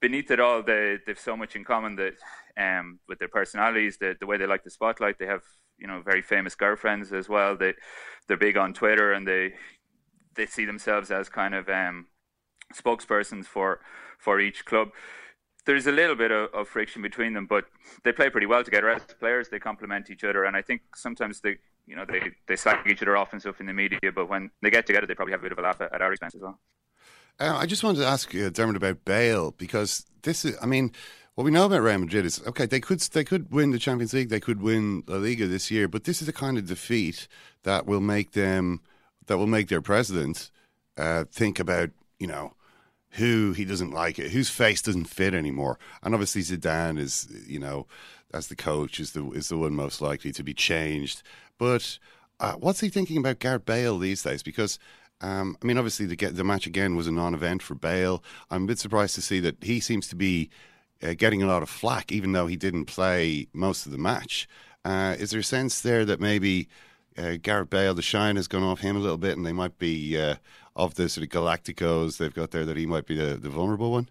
[0.00, 2.14] beneath it all they they've so much in common that
[2.58, 5.44] um with their personalities, the the way they like the spotlight, they have,
[5.78, 7.56] you know, very famous girlfriends as well.
[7.56, 7.72] They
[8.28, 9.54] they're big on Twitter and they
[10.34, 12.06] they see themselves as kind of um,
[12.74, 13.80] spokespersons for
[14.18, 14.90] for each club.
[15.64, 17.66] There's a little bit of, of, friction between them, but
[18.02, 19.48] they play pretty well together as players.
[19.48, 23.02] They complement each other, and I think sometimes they, you know, they they slack each
[23.02, 23.98] other off and stuff in the media.
[24.14, 26.02] But when they get together, they probably have a bit of a laugh at, at
[26.02, 26.58] our expense as well.
[27.38, 30.92] Uh, I just wanted to ask uh, Dermot about Bale because this is, I mean,
[31.34, 32.66] what we know about Real Madrid is okay.
[32.66, 35.88] They could they could win the Champions League, they could win La Liga this year,
[35.88, 37.28] but this is the kind of defeat
[37.62, 38.80] that will make them
[39.26, 40.50] that will make their president
[40.96, 42.54] uh, think about, you know,
[43.12, 45.78] who he doesn't like it, whose face doesn't fit anymore.
[46.02, 47.86] And obviously Zidane is, you know,
[48.32, 51.22] as the coach is the is the one most likely to be changed.
[51.58, 51.98] But
[52.40, 54.42] uh, what's he thinking about Gareth Bale these days?
[54.42, 54.78] Because
[55.20, 58.24] um, I mean, obviously the the match again was a non-event for Bale.
[58.50, 60.50] I'm a bit surprised to see that he seems to be
[61.02, 64.48] uh, getting a lot of flack, even though he didn't play most of the match.
[64.84, 66.68] Uh, is there a sense there that maybe?
[67.18, 69.78] Uh, Gareth Bale, the shine has gone off him a little bit, and they might
[69.78, 70.36] be uh,
[70.76, 73.90] of the sort of Galacticos they've got there that he might be the, the vulnerable
[73.92, 74.08] one.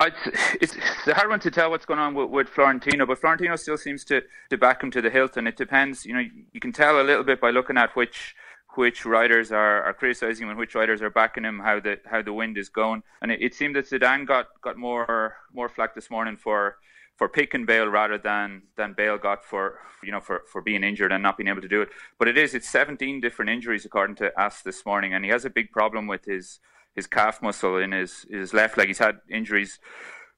[0.00, 0.18] It's,
[0.60, 0.76] it's,
[1.06, 4.04] a hard one to tell what's going on with, with, Florentino, but Florentino still seems
[4.06, 6.04] to, to back him to the hilt, and it depends.
[6.04, 8.34] You know, you can tell a little bit by looking at which
[8.76, 12.22] which riders are, are criticizing him and which riders are backing him, how the how
[12.22, 13.04] the wind is going.
[13.22, 16.76] And it, it seemed that Zidane got, got more more flack this morning for
[17.16, 21.12] for picking Bale rather than than Bale got for you know for, for being injured
[21.12, 21.90] and not being able to do it.
[22.18, 25.44] But it is it's 17 different injuries according to AS this morning, and he has
[25.44, 26.60] a big problem with his
[26.94, 28.88] his calf muscle in his his left leg.
[28.88, 29.78] He's had injuries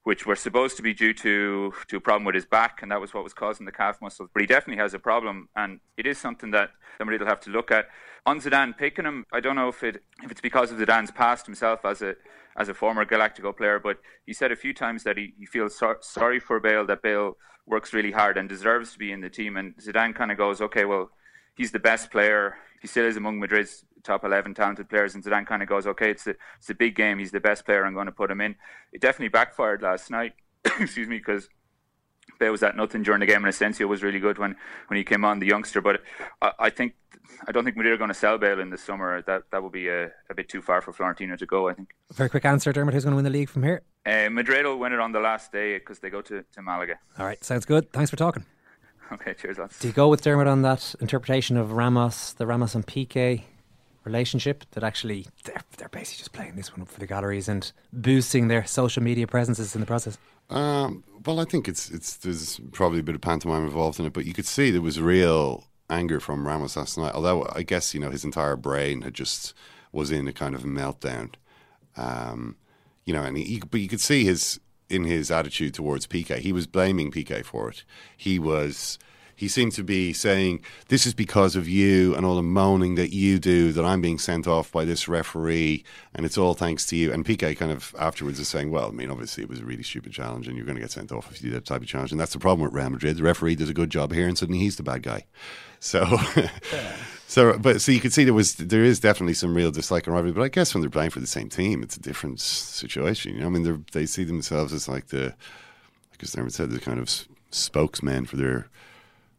[0.03, 3.01] which were supposed to be due to to a problem with his back, and that
[3.01, 4.27] was what was causing the calf muscle.
[4.33, 7.49] But he definitely has a problem, and it is something that somebody will have to
[7.49, 7.87] look at.
[8.25, 11.45] On Zidane picking him, I don't know if it if it's because of Zidane's past
[11.45, 12.15] himself as a
[12.57, 15.77] as a former Galactico player, but he said a few times that he, he feels
[15.77, 17.37] so, sorry for Bale, that Bale
[17.67, 19.57] works really hard and deserves to be in the team.
[19.57, 21.11] And Zidane kind of goes, okay, well,
[21.55, 22.57] he's the best player.
[22.81, 25.13] He still is among Madrid's top 11 talented players.
[25.13, 27.19] And Zidane kind of goes, okay, it's a, it's a big game.
[27.19, 27.85] He's the best player.
[27.85, 28.55] I'm going to put him in.
[28.91, 30.33] It definitely backfired last night,
[30.79, 31.49] excuse me, because
[32.39, 34.55] Bale was at nothing during the game, and Asensio was really good when,
[34.87, 35.81] when he came on, the youngster.
[35.81, 36.01] But
[36.41, 36.93] I, I think
[37.47, 39.21] I don't think Madrid are going to sell Bale in the summer.
[39.23, 41.69] That that would be a, a bit too far for Florentino to go.
[41.69, 41.93] I think.
[42.13, 42.93] Very quick answer, Dermot.
[42.93, 43.81] Who's going to win the league from here?
[44.05, 46.95] Uh, Madrid will win it on the last day because they go to, to Malaga.
[47.19, 47.91] All right, sounds good.
[47.91, 48.45] Thanks for talking.
[49.09, 49.79] Okay, cheers, lads.
[49.79, 53.43] Do you go with Dermot on that interpretation of Ramos, the Ramos and Piqué
[54.03, 54.65] relationship?
[54.71, 58.49] That actually they're they're basically just playing this one up for the galleries and boosting
[58.49, 60.17] their social media presences in the process.
[60.49, 64.13] Um, well, I think it's it's there's probably a bit of pantomime involved in it,
[64.13, 67.13] but you could see there was real anger from Ramos last night.
[67.13, 69.53] Although I guess you know his entire brain had just
[69.91, 71.33] was in a kind of meltdown.
[71.95, 72.55] Um,
[73.05, 76.39] you know, and he, but you could see his in his attitude towards Piqué.
[76.39, 77.83] He was blaming Piqué for it.
[78.15, 78.97] He was
[79.37, 83.13] he seemed to be saying, This is because of you and all the moaning that
[83.13, 85.83] you do that I'm being sent off by this referee,
[86.15, 87.13] and it's all thanks to you.
[87.13, 89.83] And Piqué kind of afterwards is saying, Well, I mean, obviously it was a really
[89.83, 91.87] stupid challenge, and you're going to get sent off if you do that type of
[91.87, 92.11] challenge.
[92.11, 93.15] And that's the problem with Real Madrid.
[93.15, 95.25] The referee does a good job here, and suddenly he's the bad guy.
[95.79, 96.17] So.
[97.29, 100.15] So, but so you could see there was there is definitely some real dislike and
[100.15, 100.31] rivalry.
[100.31, 103.33] But I guess when they're playing for the same team, it's a different situation.
[103.33, 105.35] You know, I mean, they see themselves as like the,
[106.11, 108.69] like as Dermot said, the kind of spokesman for their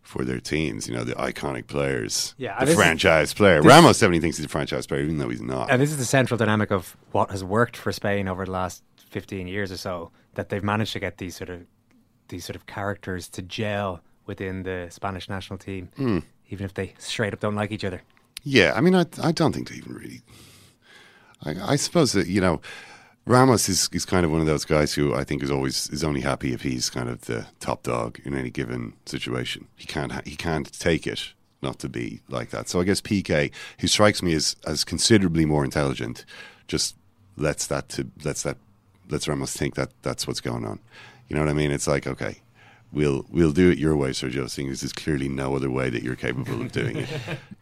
[0.09, 0.89] for their teams.
[0.89, 3.61] You know, the iconic players, yeah, the franchise is, player.
[3.61, 5.71] Ramos definitely thinks he's a franchise player, even though he's not.
[5.71, 8.83] And this is the central dynamic of what has worked for Spain over the last
[8.97, 10.11] fifteen years or so.
[10.35, 11.67] That they've managed to get these sort of
[12.29, 15.91] these sort of characters to gel within the Spanish national team.
[15.99, 18.03] Mm even if they straight up don't like each other.
[18.43, 20.23] Yeah, I mean, I I don't think they even really.
[21.45, 22.61] I, I suppose that you know,
[23.29, 26.03] Ramos is is kind of one of those guys who I think is always is
[26.03, 29.69] only happy if he's kind of the top dog in any given situation.
[29.77, 32.71] He can't he can't take it not to be like that.
[32.71, 36.25] So I guess Piqué, who strikes me as as considerably more intelligent,
[36.69, 36.97] just
[37.37, 38.57] lets that to lets that
[39.11, 40.81] lets Ramos think that that's what's going on.
[41.29, 41.71] You know what I mean?
[41.71, 42.41] It's like okay,
[42.93, 46.03] we'll we'll do it your way, Sergio, seeing as there's clearly no other way that
[46.03, 47.09] you're capable of doing it.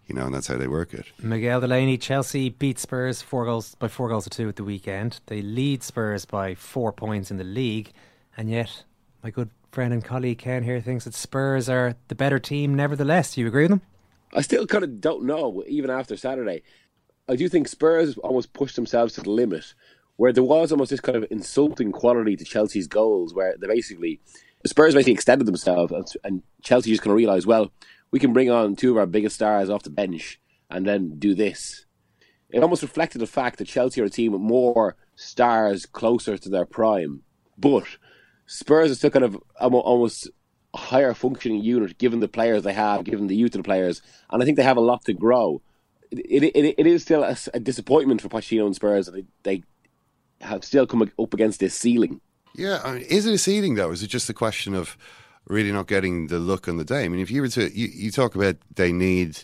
[0.08, 1.06] You know, and that's how they work it.
[1.20, 5.20] Miguel Delaney, Chelsea beat Spurs four goals by four goals to two at the weekend.
[5.26, 7.92] They lead Spurs by four points in the league,
[8.36, 8.84] and yet
[9.22, 12.74] my good friend and colleague Ken here thinks that Spurs are the better team.
[12.74, 13.82] Nevertheless, do you agree with him?
[14.32, 15.62] I still kind of don't know.
[15.66, 16.62] Even after Saturday,
[17.28, 19.74] I do think Spurs almost pushed themselves to the limit,
[20.16, 24.20] where there was almost this kind of insulting quality to Chelsea's goals, where they basically
[24.66, 27.70] the Spurs basically extended themselves, and, Chelsea just kind of realised, well,
[28.10, 31.36] we can bring on two of our biggest stars off the bench and then do
[31.36, 31.86] this.
[32.50, 36.48] It almost reflected the fact that Chelsea are a team with more stars closer to
[36.48, 37.22] their prime,
[37.56, 37.84] but
[38.46, 40.28] Spurs are still kind of almost
[40.74, 44.02] a higher functioning unit given the players they have, given the youth of the players,
[44.30, 45.62] and I think they have a lot to grow.
[46.10, 49.62] It, it, it is still a, a disappointment for Pochettino and Spurs that they, they
[50.40, 52.20] have still come up against this ceiling.
[52.56, 53.90] Yeah, I mean, is it a seeding though?
[53.90, 54.96] Is it just a question of
[55.46, 57.04] really not getting the look on the day?
[57.04, 59.38] I mean, if you were to, you, you talk about they need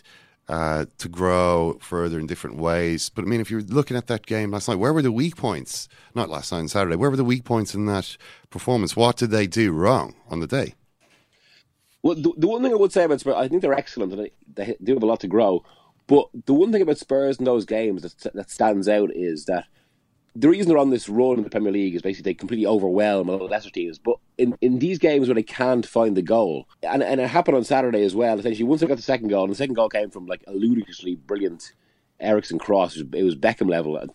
[0.49, 4.25] uh, to grow further in different ways, but I mean, if you're looking at that
[4.25, 5.87] game last night, where were the weak points?
[6.15, 6.95] Not last night, on Saturday.
[6.95, 8.17] Where were the weak points in that
[8.49, 8.95] performance?
[8.95, 10.73] What did they do wrong on the day?
[12.01, 14.23] Well, the, the one thing I would say about Spurs, I think they're excellent and
[14.23, 15.63] they, they do have a lot to grow.
[16.07, 19.67] But the one thing about Spurs in those games that, that stands out is that
[20.35, 23.29] the reason they're on this run in the Premier League is basically they completely overwhelm
[23.29, 23.99] a lot of lesser teams.
[23.99, 27.57] But in, in these games where they can't find the goal, and, and it happened
[27.57, 29.89] on Saturday as well, essentially, once they got the second goal, and the second goal
[29.89, 31.73] came from like a ludicrously brilliant
[32.19, 34.07] Eriksen cross, it was Beckham level, uh,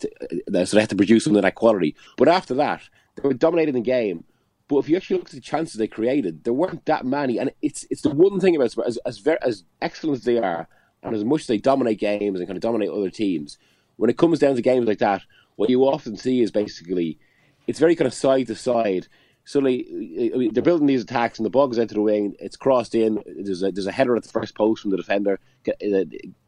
[0.65, 1.95] so they had to produce something of that quality.
[2.17, 2.83] But after that,
[3.15, 4.25] they were dominating the game.
[4.67, 7.39] But if you actually look at the chances they created, there weren't that many.
[7.39, 10.69] And it's it's the one thing about Spurs, as, as, as excellent as they are,
[11.03, 13.57] and as much as they dominate games and kind of dominate other teams,
[13.97, 15.23] when it comes down to games like that,
[15.59, 17.19] what you often see is basically
[17.67, 19.09] it's very kind of side to side.
[19.45, 22.37] Suddenly, they're building these attacks, and the ball goes into the wing.
[22.39, 23.21] It's crossed in.
[23.27, 25.41] There's a, there's a header at the first post from the defender.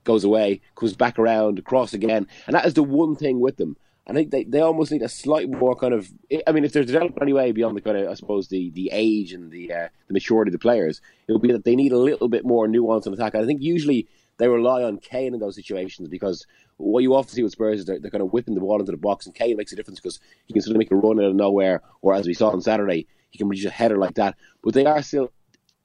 [0.05, 3.77] goes away, comes back around, across again, and that is the one thing with them.
[4.07, 6.09] I think they, they almost need a slight more kind of.
[6.47, 9.33] I mean, if they're developed anyway beyond the kind of, I suppose, the, the age
[9.33, 11.99] and the uh, the maturity of the players, it would be that they need a
[11.99, 13.35] little bit more nuance in attack.
[13.35, 14.07] I think usually
[14.41, 16.47] they rely on Kane in those situations because
[16.79, 18.91] what you often see with Spurs is they're, they're kind of whipping the ball into
[18.91, 21.21] the box, and Kane makes a difference because he can sort of make a run
[21.21, 24.15] out of nowhere, or as we saw on Saturday, he can reach a header like
[24.15, 24.37] that.
[24.65, 25.31] But they are still,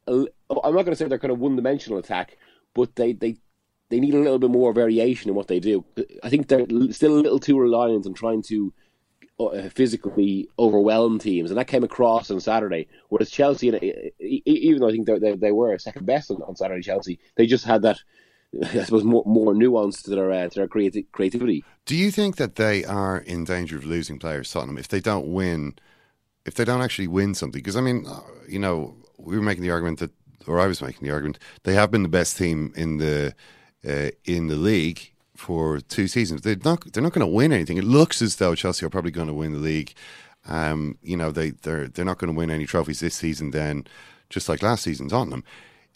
[0.07, 2.37] I'm not going to say they're kind of one dimensional attack,
[2.73, 3.35] but they, they,
[3.89, 5.83] they need a little bit more variation in what they do.
[6.23, 8.73] I think they're still a little too reliant on trying to
[9.37, 12.87] uh, physically overwhelm teams, and that came across on Saturday.
[13.09, 13.67] Whereas Chelsea,
[14.21, 17.65] even though I think they, they were second best on, on Saturday, Chelsea, they just
[17.65, 17.99] had that
[18.63, 21.63] I suppose more more nuance to their uh, to their creati- creativity.
[21.85, 25.27] Do you think that they are in danger of losing players, Tottenham, if they don't
[25.27, 25.75] win,
[26.45, 27.59] if they don't actually win something?
[27.59, 30.11] Because I mean, uh, you know, we were making the argument that,
[30.47, 33.35] or I was making the argument, they have been the best team in the
[33.87, 36.41] uh, in the league for two seasons.
[36.41, 37.77] They're not they're not going to win anything.
[37.77, 39.93] It looks as though Chelsea are probably going to win the league.
[40.47, 43.51] Um, you know, they they're they're not going to win any trophies this season.
[43.51, 43.85] Then,
[44.29, 45.43] just like last season's on them.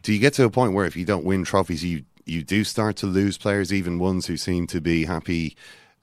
[0.01, 2.63] Do you get to a point where if you don't win trophies, you you do
[2.63, 5.55] start to lose players, even ones who seem to be happy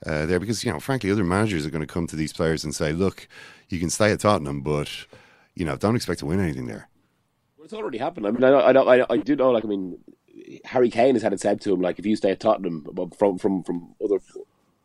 [0.05, 0.39] uh, there?
[0.39, 2.91] Because you know, frankly, other managers are going to come to these players and say,
[2.91, 3.27] "Look,
[3.69, 4.89] you can stay at Tottenham, but
[5.55, 6.89] you know, don't expect to win anything there."
[7.57, 8.27] Well, it's already happened.
[8.27, 9.51] I mean, I I, I, I do know.
[9.51, 9.97] Like, I mean,
[10.65, 12.85] Harry Kane has had it said to him, like, if you stay at Tottenham
[13.17, 14.19] from from from other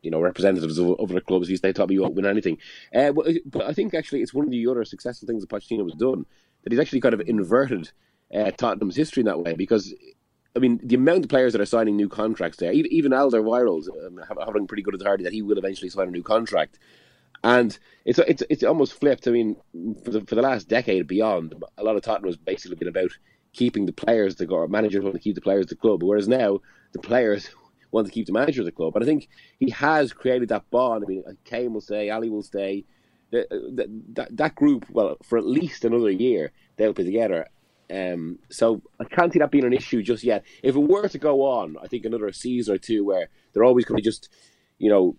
[0.03, 2.59] you know representatives of other clubs, stay at Tottenham, you won't win anything.
[2.95, 5.85] Uh, but, but I think actually it's one of the other successful things that Pochettino
[5.85, 6.27] has done
[6.63, 7.91] that he's actually kind of inverted
[8.35, 9.95] uh, Tottenham's history in that way because.
[10.55, 13.89] I mean, the amount of players that are signing new contracts there, even, even Alderweireld,
[14.07, 16.79] um, having pretty good authority that he will eventually sign a new contract.
[17.45, 19.27] And it's it's it's almost flipped.
[19.27, 19.57] I mean,
[20.05, 23.11] for the for the last decade beyond, a lot of Tottenham has basically been about
[23.53, 26.03] keeping the players to go, managers want to keep the players at the club.
[26.03, 26.61] Whereas now
[26.93, 27.51] the players
[27.91, 28.95] want to keep the manager of the club.
[28.97, 29.29] And I think
[29.59, 31.05] he has created that bond.
[31.05, 32.85] I mean, Kane will stay, Alli will stay.
[33.31, 33.49] That,
[34.15, 37.47] that, that group, well, for at least another year, they'll be together.
[37.93, 40.45] Um, so I can't see that being an issue just yet.
[40.63, 43.85] If it were to go on, I think another season or two where they're always
[43.85, 44.29] going to just,
[44.79, 45.17] you know,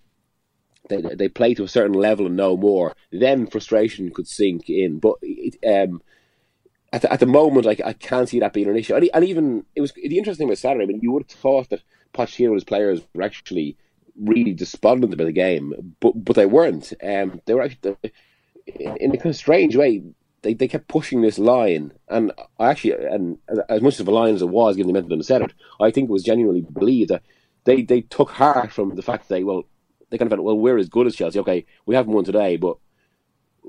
[0.89, 4.99] they, they play to a certain level and no more, then frustration could sink in.
[4.99, 6.01] But it, um,
[6.91, 8.95] at the, at the moment, I, I can't see that being an issue.
[8.95, 10.83] And, and even it was the interesting thing Saturday.
[10.83, 13.77] I mean, you would have thought that Pochettino and his players were actually
[14.19, 16.93] really despondent about the game, but but they weren't.
[17.03, 17.95] Um, they were actually
[18.67, 20.03] in a kind of strange way.
[20.43, 23.37] They, they kept pushing this line, and I actually, and
[23.69, 25.53] as much of a line as it was, given the amount of them said it,
[25.79, 27.23] I think it was genuinely believed that
[27.63, 29.63] they, they took heart from the fact that they well
[30.09, 31.39] they kind of went, well we're as good as Chelsea.
[31.39, 32.77] Okay, we haven't won today, but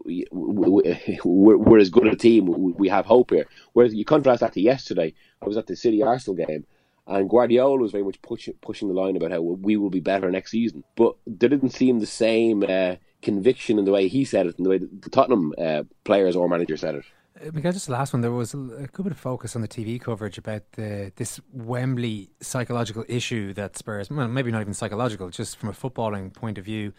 [0.04, 2.74] we, we're, we're as good a team.
[2.76, 3.46] We have hope here.
[3.72, 6.66] Whereas you contrast that to yesterday, I was at the City Arsenal game,
[7.06, 10.30] and Guardiola was very much pushing pushing the line about how we will be better
[10.30, 10.84] next season.
[10.96, 14.66] But there didn't seem the same uh, conviction in the way he said it, and
[14.66, 17.04] the way the Tottenham uh, players or manager said it.
[17.40, 18.22] Uh, Miguel, just the last one.
[18.22, 22.30] There was a good bit of focus on the TV coverage about the, this Wembley
[22.40, 26.64] psychological issue that Spurs, well, maybe not even psychological, just from a footballing point of
[26.64, 26.92] view,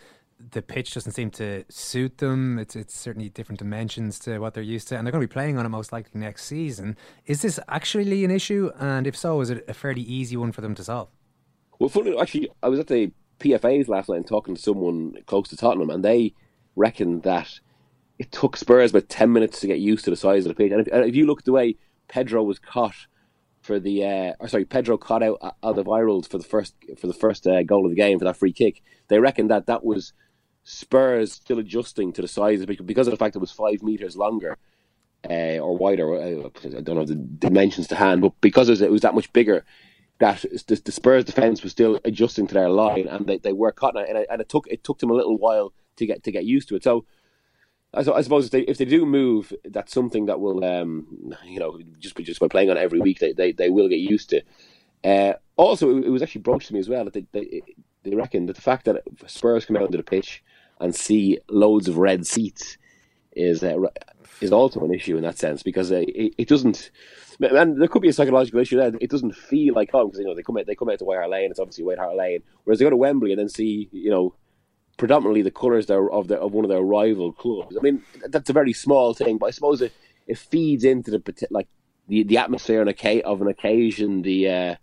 [0.51, 2.59] the pitch doesn't seem to suit them.
[2.59, 5.33] It's it's certainly different dimensions to what they're used to, and they're going to be
[5.33, 6.97] playing on it most likely next season.
[7.25, 8.71] Is this actually an issue?
[8.77, 11.09] And if so, is it a fairly easy one for them to solve?
[11.79, 15.47] Well, funny, actually, I was at the PFAs last night and talking to someone close
[15.49, 16.33] to Tottenham, and they
[16.75, 17.59] reckon that
[18.19, 20.71] it took Spurs about ten minutes to get used to the size of the pitch.
[20.71, 21.77] And if, and if you look at the way
[22.07, 22.95] Pedro was caught
[23.61, 27.47] for the, uh, or sorry, Pedro caught out Ireland for the first for the first
[27.47, 30.13] uh, goal of the game for that free kick, they reckon that that was
[30.63, 33.51] Spurs still adjusting to the size of the pitch because of the fact it was
[33.51, 34.57] five meters longer
[35.29, 36.15] uh, or wider.
[36.15, 39.65] Uh, I don't know the dimensions to hand, but because it was, that much bigger,
[40.19, 43.71] that the, the Spurs defense was still adjusting to their line, and they, they were
[43.71, 46.31] caught, and it, and it took it took them a little while to get to
[46.31, 46.83] get used to it.
[46.83, 47.05] So.
[47.97, 51.79] I, suppose if they if they do move, that's something that will, um, you know,
[51.97, 54.41] just just by playing on every week, they, they, they will get used to.
[55.01, 57.61] Uh, also, it was actually broached to me as well that they, they
[58.03, 60.43] they reckon that the fact that Spurs come out into the pitch
[60.79, 62.77] and see loads of red seats
[63.33, 63.77] is uh,
[64.41, 66.91] is also an issue in that sense because uh, it, it, doesn't.
[67.39, 68.91] And there could be a psychological issue there.
[69.01, 71.05] It doesn't feel like home because you know they come out they come out to
[71.05, 71.51] White Hart Lane.
[71.51, 72.41] It's obviously White Hart Lane.
[72.63, 74.35] Whereas they go to Wembley and then see you know
[74.97, 77.77] predominantly the colours of the, of one of their rival clubs.
[77.77, 79.93] I mean that's a very small thing, but I suppose it,
[80.27, 81.67] it feeds into the like
[82.07, 84.21] the the atmosphere of an occasion.
[84.21, 84.75] The uh,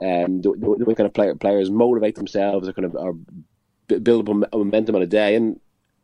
[0.00, 3.14] um, the, the, way kind of player, players motivate themselves or kind of are
[4.00, 5.34] build up a momentum on a day.
[5.34, 5.60] And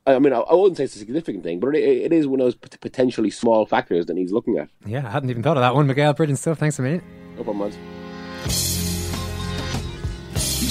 [0.06, 2.44] I mean, I wouldn't say it's a significant thing, but it, it is one of
[2.44, 4.68] those potentially small factors that he's looking at.
[4.84, 5.86] Yeah, I hadn't even thought of that one.
[5.86, 6.58] Miguel, brilliant stuff.
[6.58, 7.02] Thanks a minute.
[7.36, 7.78] No problem, man.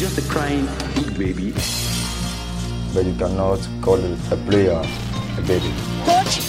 [0.04, 1.52] Just a crying big baby.
[2.94, 4.84] But you cannot call a player
[5.38, 5.74] a baby.
[6.06, 6.43] Coach!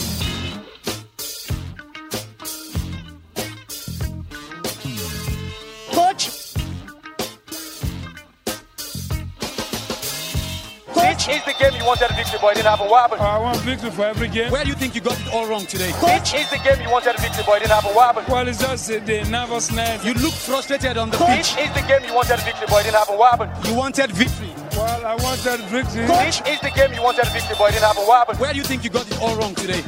[11.25, 12.87] Which is the game you wanted a victory, but it didn't happen?
[12.87, 13.23] What happened?
[13.23, 14.53] I want victory for every game.
[14.53, 15.91] Where do you think you got it all wrong today?
[15.93, 17.95] Which is the game you wanted a victory, but it didn't happen?
[17.95, 18.29] What happened?
[18.29, 20.05] Well, it's just uh, the nervousness.
[20.05, 21.57] You look frustrated on the pitch.
[21.57, 23.17] Which is the game you wanted a victory, but it didn't happen?
[23.17, 23.67] What happened?
[23.67, 24.53] You wanted victory.
[24.77, 26.05] Well, I wanted victory.
[26.05, 28.03] Which is the game you wanted a victory, but it didn't happen?
[28.05, 28.41] What happened?
[28.41, 29.81] Where do you think you got it all wrong today?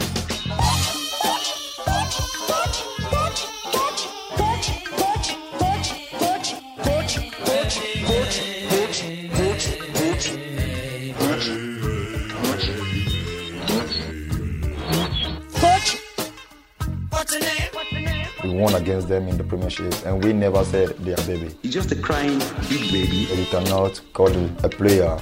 [18.64, 21.54] Against them in the Premiership, and we never said they are baby.
[21.62, 22.38] He's just a crying
[22.68, 23.26] big baby.
[23.30, 24.28] And you cannot call
[24.64, 25.18] a player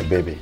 [0.00, 0.38] a baby.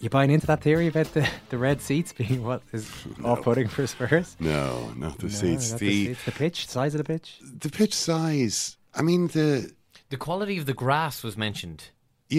[0.00, 2.90] You buying into that theory about the, the red seats being what is
[3.24, 4.36] off-putting for Spurs?
[4.38, 5.70] No, not the No, seats.
[5.70, 6.24] not The, the seats.
[6.26, 7.38] The pitch, size of the pitch.
[7.42, 8.76] the pitch size.
[8.94, 9.72] I mean the
[10.10, 11.84] The quality of the grass was mentioned.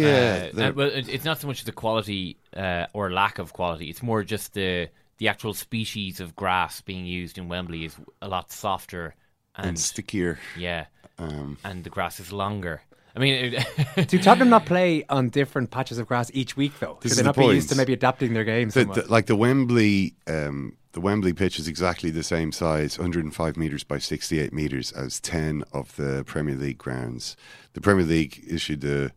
[0.03, 3.89] Yeah, Uh, well, it's not so much the quality uh, or lack of quality.
[3.89, 8.27] It's more just the the actual species of grass being used in Wembley is a
[8.27, 9.15] lot softer
[9.55, 10.37] and, and stickier.
[10.57, 10.85] Yeah,
[11.17, 12.81] Um, and the grass is longer.
[13.15, 16.97] I mean, it, Do Tottenham not play on different patches of grass each week though?
[17.01, 18.73] This Should is they the not be used to maybe adapting their games?
[18.73, 23.55] The- the- like the Wembley, um, the Wembley pitch is exactly the same size, 105
[23.55, 27.37] meters by 68 meters, as 10 of the Premier League grounds.
[27.71, 29.11] The Premier League issued a,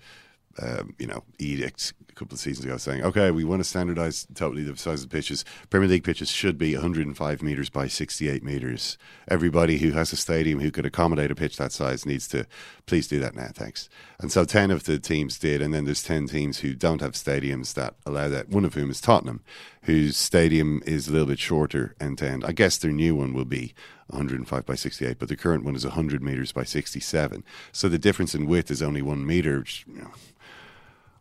[0.60, 4.26] um, you know, edict a couple of seasons ago saying, okay, we want to standardise
[4.34, 5.44] totally the size of pitches.
[5.70, 8.98] Premier League pitches should be 105 meters by 68 meters.
[9.28, 12.46] Everybody who has a stadium who could accommodate a pitch that size needs to
[12.86, 13.88] please do that now, thanks.
[14.18, 17.12] And so 10 of the teams did, and then there's 10 teams who don't have
[17.12, 18.48] stadiums that allow that.
[18.48, 19.42] One of whom is Tottenham,
[19.82, 22.44] whose stadium is a little bit shorter end to end.
[22.44, 23.74] I guess their new one will be
[24.08, 27.44] 105 by 68, but the current one is 100 meters by 67.
[27.72, 30.10] So the difference in width is only one meter, which, you know,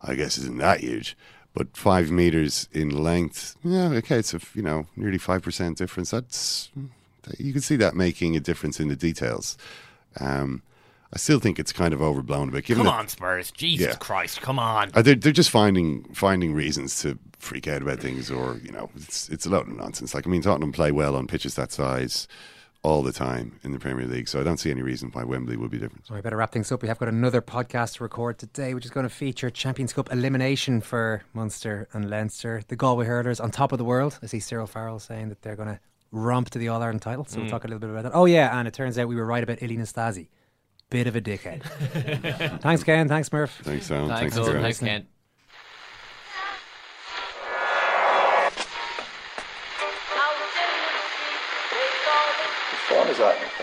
[0.01, 1.17] I guess isn't that huge.
[1.53, 6.11] But five meters in length, yeah, okay, it's a you know nearly five percent difference.
[6.11, 6.69] That's
[7.39, 9.57] you can see that making a difference in the details.
[10.19, 10.61] Um,
[11.13, 12.65] I still think it's kind of overblown a bit.
[12.65, 13.49] Given come that- on, Spurs!
[13.51, 13.95] Jesus Yeah.
[13.95, 14.91] Christ, come on!
[14.93, 18.89] Uh, they're, they're just finding finding reasons to freak out about things, or you know,
[18.95, 20.13] it's it's a lot of nonsense.
[20.13, 22.27] Like I mean, Tottenham play well on pitches that size
[22.87, 25.57] all the time in the Premier League, so I don't see any reason why Wembley
[25.57, 26.07] would be different.
[26.07, 26.81] So we better wrap things up.
[26.81, 30.09] We have got another podcast to record today, which is going to feature Champions Cup
[30.11, 32.61] elimination for Munster and Leinster.
[32.69, 34.17] The Galway hurlers on top of the world.
[34.23, 35.79] I see Cyril Farrell saying that they're going to
[36.13, 37.25] romp to the All Ireland title.
[37.25, 37.51] So we'll Mm.
[37.51, 38.15] talk a little bit about that.
[38.15, 40.29] Oh yeah, and it turns out we were right about Ilie Nastase.
[40.89, 41.63] Bit of a dickhead.
[42.61, 43.09] thanks, Ken.
[43.09, 43.59] Thanks, Murph.
[43.63, 44.07] Thanks, Alan.
[44.07, 44.61] Thanks, Thanks, Owen.
[44.61, 45.05] Thanks, Ken.